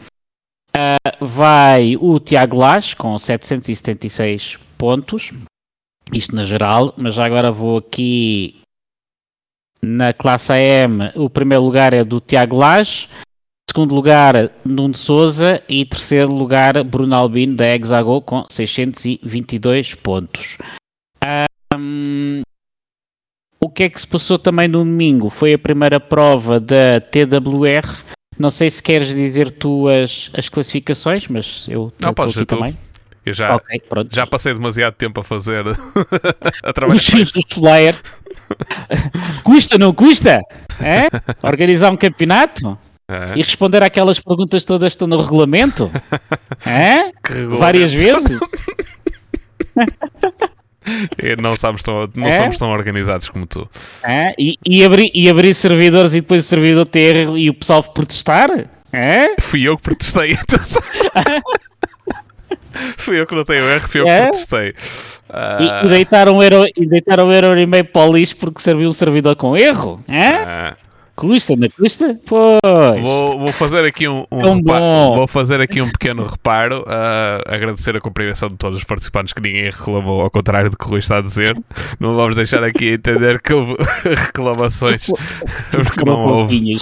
[0.79, 5.33] ah, vai o Tiago Lage, com 776 pontos.
[6.12, 8.61] Isto na geral, mas já agora vou aqui
[9.83, 11.12] na classe AM.
[11.14, 13.09] O primeiro lugar é do Tiago Lage.
[13.70, 15.62] Segundo lugar, Nuno Souza.
[15.68, 20.59] E terceiro lugar, Bruno Albino, da Hexago, com 622 pontos.
[21.22, 22.43] Ahm,
[23.61, 25.31] o que é que se passou também no domingo?
[25.31, 28.16] Foi a primeira prova da TWR.
[28.39, 32.57] Não sei se queres dizer tu as, as classificações, mas eu Não, podes dizer tu.
[32.57, 32.76] também.
[33.24, 34.14] Eu já, ok, pronto.
[34.14, 35.64] já passei demasiado tempo a fazer.
[36.62, 37.97] a trabalhar com flyer.
[39.43, 40.41] custa, não custa?
[40.80, 41.09] É?
[41.43, 42.78] Organizar um campeonato?
[43.09, 45.91] É, E responder àquelas perguntas todas que estão no regulamento?
[46.64, 47.11] É?
[47.59, 48.39] Várias vezes?
[51.22, 52.32] E não, somos tão, não É?
[52.32, 53.68] somos tão organizados como tu.
[54.05, 54.32] É?
[54.39, 57.82] E, e, abrir, e abrir servidores e depois o servidor ter erro e o pessoal
[57.82, 58.49] protestar?
[58.93, 59.34] É?
[59.41, 60.82] Fui eu que protestei, atenção.
[62.97, 64.16] fui eu que não tenho erro, fui eu É?
[64.16, 64.68] que protestei.
[64.68, 64.74] E,
[65.28, 66.87] Ah, e deitar um euro, e
[67.24, 70.03] um euro e meio para o lixo porque serviu um servidor com erro?
[70.09, 70.28] É?
[70.28, 70.76] ah,
[71.17, 72.21] Custa, não custa?
[72.27, 73.01] Pois.
[73.01, 75.17] vou, vou fazer aqui um, um bom.
[75.17, 79.41] vou fazer aqui um pequeno reparo ah, agradecer a compreensão de todos os participantes que
[79.41, 81.57] ninguém reclamou ao contrário do que o Rui está a dizer
[81.99, 86.77] não vamos deixar aqui entender que houve reclamações porque não houve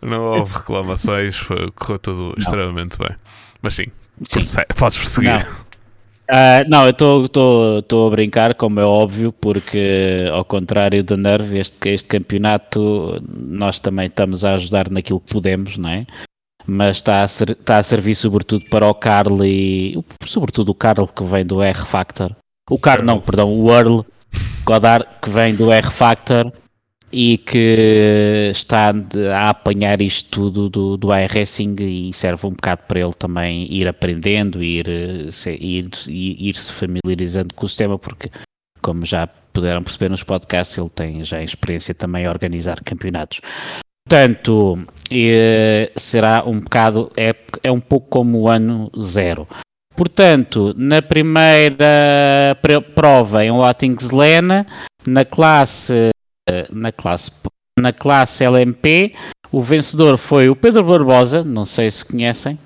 [0.00, 1.40] não houve reclamações
[1.74, 3.16] correu tudo extremamente bem
[3.60, 3.86] mas sim,
[4.24, 4.40] Sim.
[4.76, 5.71] prosseguir Não.
[6.34, 11.90] Ah, não, eu estou a brincar, como é óbvio, porque ao contrário da Nerve, este,
[11.90, 16.06] este campeonato nós também estamos a ajudar naquilo que podemos, não é?
[16.66, 21.06] Mas está a, ser- está a servir sobretudo para o Carl e sobretudo o Carl
[21.06, 22.34] que vem do R Factor.
[22.70, 24.00] O Carl, não, perdão, o Earl
[24.64, 26.50] Godard que vem do R Factor
[27.12, 28.90] e que está
[29.36, 33.86] a apanhar isto tudo do, do iRacing e serve um bocado para ele também ir
[33.86, 38.30] aprendendo, ir, eh, ir, ir, se familiarizando com o sistema, porque,
[38.80, 43.40] como já puderam perceber nos podcasts, ele tem já experiência também a organizar campeonatos.
[44.08, 49.46] Portanto, eh, será um bocado, é, é um pouco como o ano zero.
[49.94, 52.58] Portanto, na primeira
[52.94, 54.64] prova em Wattingslen,
[55.06, 56.10] na classe
[56.70, 57.30] na classe
[57.78, 59.14] na classe LMP,
[59.50, 62.58] o vencedor foi o Pedro Barbosa, não sei se conhecem.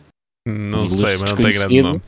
[0.47, 2.01] não sei, mas não tem grande nome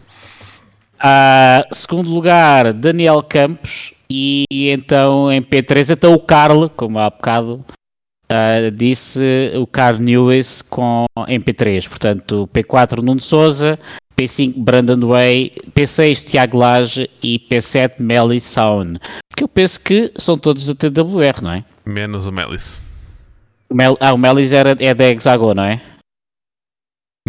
[0.99, 3.93] Ah, segundo lugar, Daniel Campos.
[4.11, 7.64] E então em P3, então o Carl, como há bocado
[8.29, 11.89] ah, disse, o Carl Lewis com, em P3.
[11.89, 13.79] Portanto, P4 Nuno Souza,
[14.19, 18.99] P5 Brandon Way, P6 Tiago Lage e P7 Melly Sound.
[19.31, 21.64] Porque eu penso que são todos da TWR, não é?
[21.87, 22.83] menos o Melis
[23.71, 25.81] O Mel, ah, o Melis era, é da Hexagon, não é?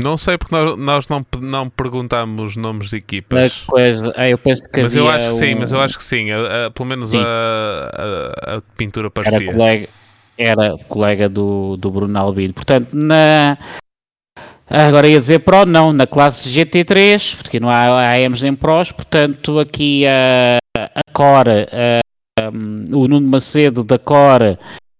[0.01, 4.69] não sei porque nós, nós não, não perguntamos nomes de equipas coisa, ah, eu penso
[4.71, 6.31] que Mas eu acho que sim, um- mas eu acho que sim.
[6.31, 7.19] A- a- pelo menos Sim.
[7.21, 9.51] a, a- pintura era parecia.
[9.51, 9.87] colega,
[10.37, 12.53] era colega do, do Bruno Albino.
[12.53, 13.57] Portanto, na.
[14.69, 19.59] Agora ia dizer Pro, não, na classe GT3, porque não há AMs nem Pros, portanto,
[19.59, 21.99] aqui a, a Core, a-
[22.53, 24.57] um, o Nuno Macedo da Core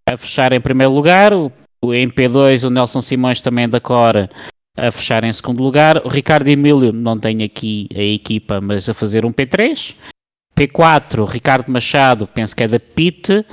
[0.08, 1.52] a fechar em primeiro lugar, o,
[1.82, 4.28] o MP2, o Nelson Simões também da Core
[4.76, 5.98] a fechar em segundo lugar.
[6.04, 9.94] O Ricardo Emílio não tem aqui a equipa, mas a fazer um P3.
[10.58, 13.46] P4, Ricardo Machado, penso que é da PIT.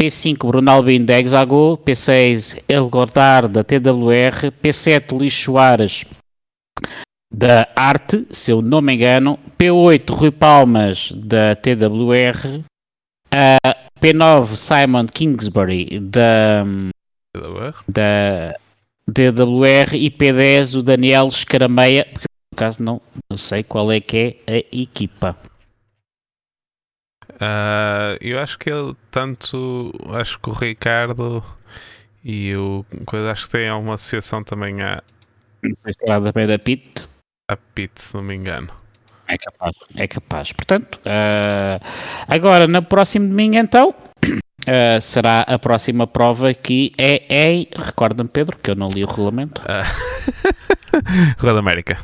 [0.00, 1.76] P5, Bruno Albino da Hexago.
[1.76, 4.50] P6, El Gordar da TWR.
[4.62, 6.06] P7, Luís Soares
[7.30, 9.38] da Arte, se eu não me engano.
[9.58, 12.64] P8, Rui Palmas da TWR.
[13.32, 16.64] Uh, P9, Simon Kingsbury da,
[17.86, 18.56] da
[19.06, 24.38] DWR e P10 o Daniel Escarameia, porque por acaso não, não sei qual é que
[24.46, 25.36] é a equipa.
[27.40, 31.42] Uh, eu acho que ele tanto acho que o Ricardo
[32.22, 35.02] e o coisa acho que tem alguma associação também a
[35.62, 37.08] não sei se será da Pit
[37.50, 38.70] a Pit se não me engano
[39.26, 41.82] é capaz é capaz portanto uh,
[42.28, 43.94] agora no próximo domingo então
[44.60, 47.66] Uh, será a próxima prova que é em.
[47.74, 49.62] Recorda-me, Pedro, que eu não li o regulamento.
[50.92, 51.98] Uh, Roda América.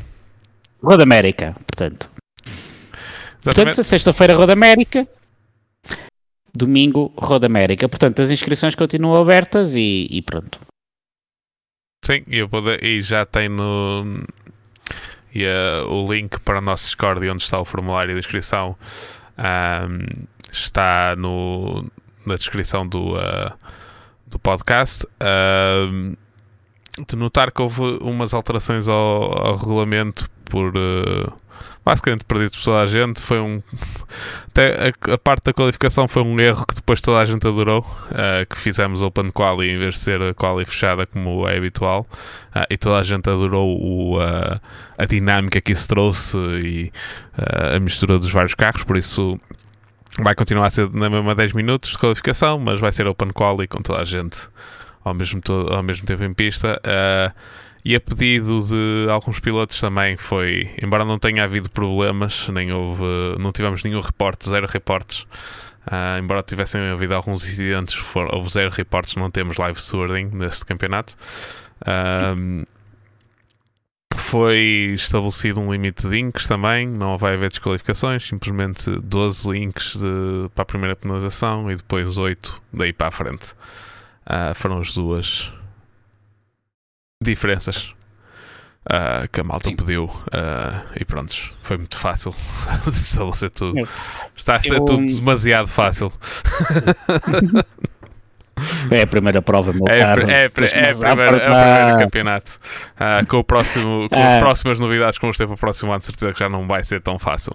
[0.83, 2.09] Roda América, portanto.
[2.47, 3.43] Exatamente.
[3.43, 5.07] Portanto, sexta-feira, Roda América.
[6.57, 7.89] Domingo, Roda América.
[7.89, 10.59] Portanto, as inscrições continuam abertas e, e pronto.
[12.05, 12.49] Sim, eu
[12.83, 14.25] e já tem no.
[15.35, 18.75] E, uh, o link para o nosso Discord onde está o formulário de inscrição
[19.37, 21.85] um, está no
[22.25, 23.53] na descrição do, uh,
[24.27, 25.07] do podcast.
[25.07, 26.17] Uh,
[27.05, 31.33] de notar que houve umas alterações ao, ao regulamento por uh,
[31.85, 33.21] basicamente perdido por toda a gente.
[33.23, 33.63] Foi um
[34.49, 37.81] até a, a, parte da qualificação foi um erro que depois toda a gente adorou.
[37.81, 42.07] Uh, que fizemos Open Quali em vez de ser a Quali fechada como é habitual,
[42.55, 46.93] uh, e toda a gente adorou o, a dinâmica que isso trouxe e
[47.75, 48.85] a mistura dos vários carros.
[48.85, 49.39] Por isso
[50.19, 53.69] vai continuar a ser na mesma 10 minutos de qualificação, mas vai ser open quali
[53.69, 54.49] com toda a gente
[55.07, 55.41] ao mesmo,
[55.71, 56.81] ao mesmo tempo em pista.
[56.85, 57.33] Uh,
[57.85, 63.05] e a pedido de alguns pilotos também foi, embora não tenha havido problemas, nem houve,
[63.39, 65.21] não tivemos nenhum reporte, zero reportes.
[65.87, 70.67] Uh, embora tivessem havido alguns incidentes, for, houve zero reportes, não temos live stewarding neste
[70.67, 71.15] campeonato.
[71.83, 72.67] Uh,
[74.17, 80.51] foi estabelecido um limite de links também, não vai haver desqualificações, simplesmente 12 links de,
[80.53, 83.55] para a primeira penalização e depois 8 daí para a frente.
[84.29, 85.53] Uh, foram as duas
[87.23, 87.95] diferenças
[88.87, 89.77] uh, que a malta Sim.
[89.77, 92.35] pediu uh, e pronto, foi muito fácil
[92.89, 93.79] estabelecer tudo.
[94.35, 94.85] Está a ser Eu...
[94.85, 96.13] tudo demasiado fácil.
[98.91, 100.31] É a primeira prova, meu é, caro.
[100.31, 102.59] É, é, é, primeira, é o primeiro campeonato.
[103.29, 106.33] Com, o próximo, com as próximas novidades que vamos ter para o próximo ano, certeza
[106.33, 107.55] que já não vai ser tão fácil.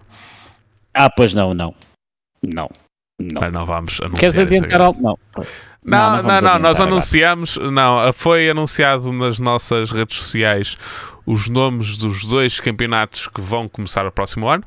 [0.93, 1.73] Ah, pois não, não.
[2.43, 2.69] Não.
[3.19, 5.01] Não, Mas não vamos anunciar Queres adiantar algo?
[5.01, 5.17] Não.
[5.83, 10.77] Não, não, não, não nós anunciamos, não, foi anunciado nas nossas redes sociais
[11.25, 14.63] os nomes dos dois campeonatos que vão começar o próximo ano,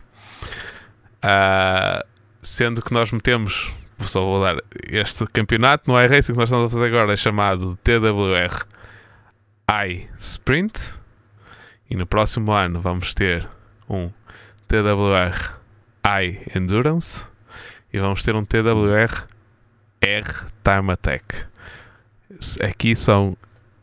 [1.24, 2.04] uh,
[2.42, 4.56] sendo que nós metemos só vou dar
[4.90, 8.64] este campeonato no iRacing que nós estamos a fazer agora é chamado TWR
[9.70, 10.94] I Sprint.
[11.88, 13.48] E no próximo ano vamos ter
[13.88, 14.10] um
[14.68, 15.58] TWR
[16.06, 17.26] I Endurance.
[17.92, 19.26] E vamos ter um TWR
[20.04, 20.24] R
[20.62, 21.44] Time Attack.
[22.62, 23.36] Aqui são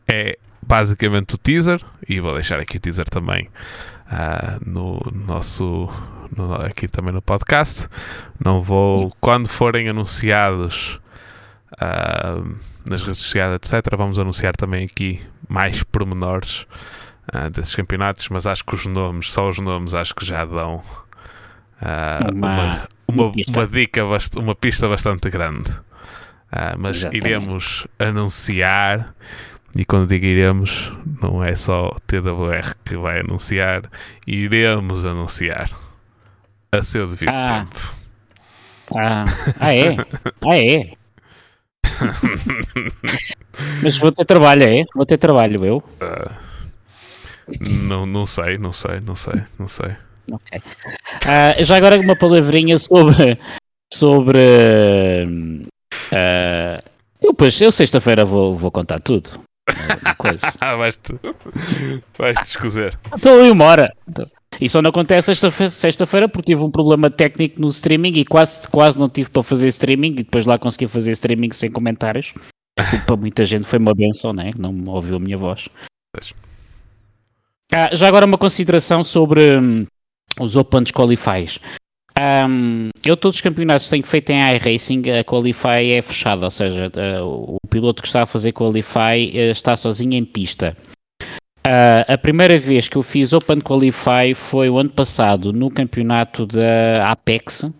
[0.06, 3.48] é basicamente o teaser e vou deixar aqui o teaser também
[4.06, 5.88] uh, no nosso
[6.36, 7.88] no, aqui também no podcast.
[8.42, 11.00] Não vou, quando forem anunciados
[11.74, 12.56] uh,
[12.88, 16.66] nas redes sociais, etc., vamos anunciar também aqui mais pormenores
[17.34, 20.76] uh, desses campeonatos, mas acho que os nomes, só os nomes, acho que já dão
[20.76, 24.02] uh, uma, uma, uma, uma, dica,
[24.36, 25.70] uma pista bastante grande.
[26.78, 27.26] Mas Exatamente.
[27.26, 29.14] iremos anunciar.
[29.74, 30.92] E quando digo iremos,
[31.22, 33.82] não é só TWR que vai anunciar,
[34.26, 35.70] iremos anunciar
[36.70, 37.66] a seu devido ah.
[37.66, 37.94] tempo.
[38.94, 39.24] Ah,
[39.60, 39.96] ah é?
[40.44, 40.92] Ah é?
[43.82, 44.84] Mas vou ter trabalho, é?
[44.94, 45.76] Vou ter trabalho eu?
[46.00, 46.34] Uh,
[47.86, 49.96] não, não sei, não sei, não sei, não sei.
[50.30, 50.58] Ok.
[50.58, 53.38] Uh, já agora uma palavrinha sobre.
[53.92, 54.38] sobre.
[56.12, 56.82] Uh,
[57.20, 59.40] eu, pois, eu sexta-feira vou, vou contar tudo.
[60.76, 61.14] vais-te
[62.18, 62.58] vais -te.
[63.14, 63.92] Estou ali uma hora.
[64.60, 65.34] E só não acontece
[65.70, 69.68] sexta-feira porque tive um problema técnico no streaming e quase, quase não tive para fazer
[69.68, 72.34] streaming e depois lá consegui fazer streaming sem comentários.
[73.06, 74.50] para muita gente foi uma benção, né?
[74.58, 75.68] não ouviu a minha voz.
[77.72, 79.86] Ah, já agora uma consideração sobre hum,
[80.38, 81.58] os Open Qualifies.
[82.18, 86.92] Um, eu todos os campeonatos tenho feito em iRacing, a Qualify é fechada, ou seja,
[86.94, 90.76] uh, o piloto que está a fazer Qualify uh, está sozinho em pista.
[91.66, 96.44] Uh, a primeira vez que eu fiz Open Qualify foi o ano passado no campeonato
[96.44, 97.70] da Apex,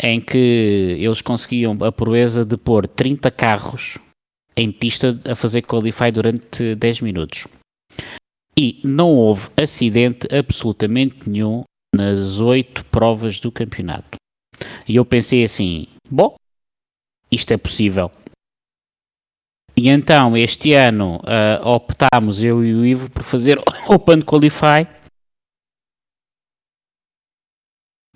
[0.00, 0.38] em que
[1.00, 3.98] eles conseguiam a proeza de pôr 30 carros
[4.56, 7.46] em pista a fazer Qualify durante 10 minutos.
[8.56, 11.62] E não houve acidente absolutamente nenhum
[11.94, 14.16] nas 8 provas do campeonato.
[14.86, 16.36] E eu pensei assim: bom,
[17.30, 18.10] isto é possível.
[19.76, 23.58] E então, este ano, uh, optámos, eu e o Ivo, por fazer
[23.88, 24.86] Open Qualify.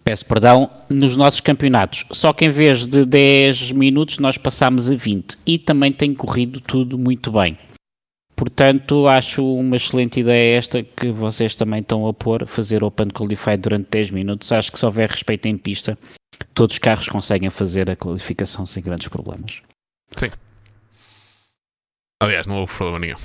[0.02, 2.04] Peço perdão, nos nossos campeonatos.
[2.10, 5.38] Só que em vez de 10 minutos, nós passámos a 20.
[5.46, 7.56] E também tem corrido tudo muito bem.
[8.34, 13.56] Portanto, acho uma excelente ideia esta que vocês também estão a pôr, fazer Open Qualify
[13.56, 14.50] durante 10 minutos.
[14.50, 15.96] Acho que se houver respeito em pista,
[16.54, 19.62] todos os carros conseguem fazer a qualificação sem grandes problemas.
[20.16, 20.30] Sim.
[22.20, 23.16] Aliás, não houve problema nenhum.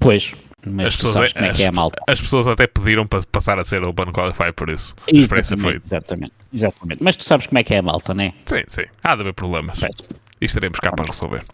[0.00, 0.34] Pois,
[0.66, 2.02] mas as pessoas, como é que é a malta.
[2.08, 4.94] As pessoas até pediram para passar a ser Open Qualify por isso.
[5.06, 5.80] A experiência foi.
[5.84, 7.02] Exatamente, exatamente.
[7.02, 8.32] Mas tu sabes como é que é a malta, não é?
[8.46, 8.84] Sim, sim.
[9.02, 9.78] Há de haver problemas.
[9.78, 10.04] Certo.
[10.40, 11.44] E estaremos cá para resolver.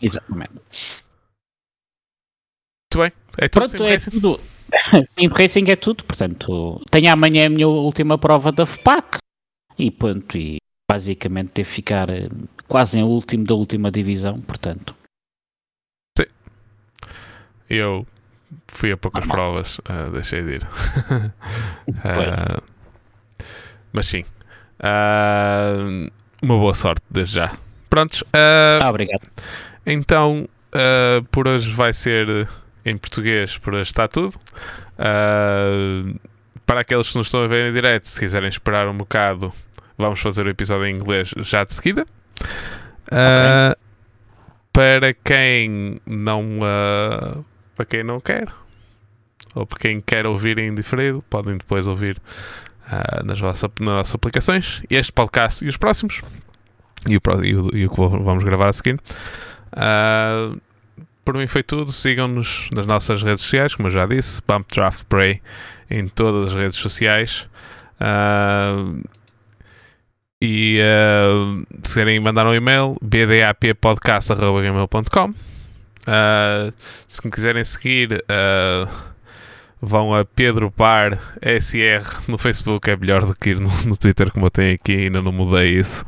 [0.00, 0.52] Exatamente.
[2.94, 3.12] Muito bem.
[3.38, 4.40] É tudo Pronto, é tudo.
[5.18, 9.18] Sim, Racing é tudo, portanto, tenho amanhã a minha última prova da FPAC
[9.78, 10.58] e pronto, e
[10.90, 12.28] basicamente ter ficar eh,
[12.66, 14.94] quase em último da última divisão, portanto.
[17.68, 18.06] Eu
[18.68, 20.62] fui a poucas provas, uh, deixei de ir.
[21.88, 22.62] uh,
[23.92, 24.24] mas sim.
[24.78, 26.10] Uh,
[26.40, 27.52] uma boa sorte desde já.
[27.90, 28.22] Prontos.
[28.32, 29.28] ah, obrigado.
[29.84, 30.48] Então,
[31.30, 32.48] por hoje vai ser
[32.86, 34.34] em português, por hoje está tudo.
[36.64, 39.52] para aqueles que nos estão a ver em direto, se quiserem esperar um bocado,
[39.98, 42.06] vamos fazer o episódio em inglês já de seguida.
[43.06, 43.76] Okay.
[44.72, 46.58] Para quem não
[47.76, 48.48] para quem não quer,
[49.54, 52.18] ou para quem quer ouvir em diferido, podem depois ouvir
[52.86, 54.82] uh, nas, vossas, nas nossas aplicações.
[54.88, 56.22] Este podcast e os próximos,
[57.06, 59.00] e o, e o, e o que vamos gravar a seguir.
[59.72, 60.60] Uh,
[61.26, 61.92] por mim foi tudo.
[61.92, 65.42] Sigam-nos nas nossas redes sociais, como eu já disse, Bump Draft Pray
[65.90, 67.46] em todas as redes sociais.
[68.00, 69.02] Uh,
[70.40, 75.34] e uh, se quiserem mandar um e-mail, bdappodcast.gmail.com
[76.06, 76.70] Uh,
[77.08, 78.88] se me quiserem seguir, uh,
[79.82, 82.88] vão a Pedro Par SR no Facebook.
[82.88, 85.66] É melhor do que ir no, no Twitter, como eu tenho aqui, ainda não mudei
[85.66, 86.04] isso.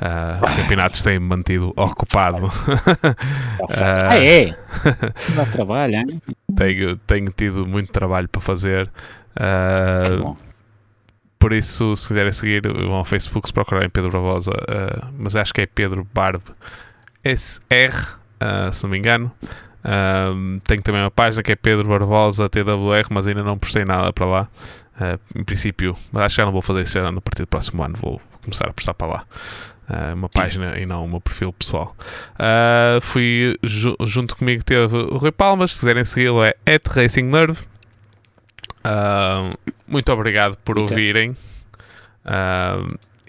[0.00, 2.46] Uh, os campeonatos têm-me mantido ocupado.
[3.70, 4.56] ah, é?
[5.34, 6.22] Dá trabalho, hein?
[6.54, 8.90] Tenho, tenho tido muito trabalho para fazer.
[9.36, 10.36] Uh,
[11.38, 15.52] por isso, se quiserem seguir, vão ao Facebook se procurarem Pedro Barbosa, uh, mas acho
[15.52, 16.42] que é Pedro Barb
[17.24, 19.30] SR uh, se não me engano.
[19.84, 24.12] Uh, tenho também uma página que é Pedro Barbosa TWR, mas ainda não postei nada
[24.12, 24.48] para lá.
[25.00, 27.82] Uh, em princípio, mas acho que já não vou fazer isso a partir do próximo
[27.82, 27.96] ano.
[27.96, 29.24] Vou começar a postar para lá.
[29.88, 31.96] Uh, uma página e não o meu perfil pessoal.
[32.34, 35.72] Uh, fui ju junto comigo teve o Rui Palmas.
[35.72, 36.54] Se quiserem segui-lo é
[36.86, 37.64] @racingnerve.
[38.84, 40.90] Uh, muito obrigado por okay.
[40.90, 41.36] ouvirem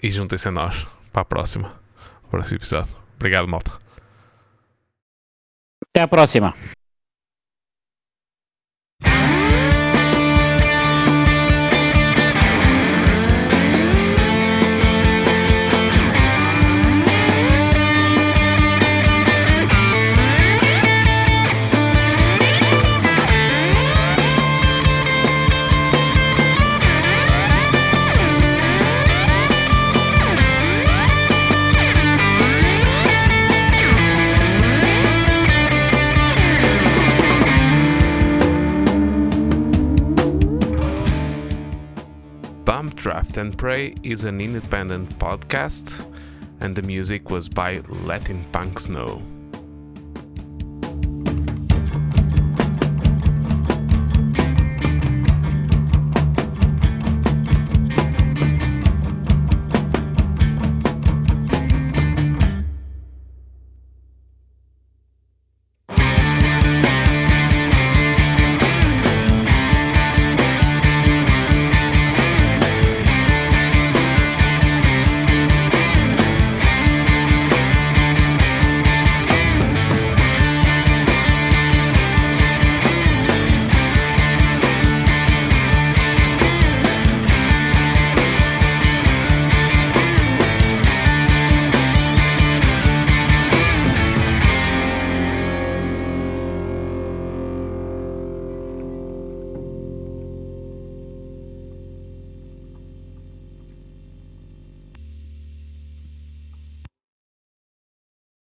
[0.02, 2.94] e juntem-se a nós para a próxima, para o próximo episódio.
[3.16, 3.72] Obrigado, malta.
[5.90, 6.54] Até a próxima.
[43.10, 46.06] Draft and Pray is an independent podcast,
[46.60, 49.20] and the music was by Latin Punk Snow.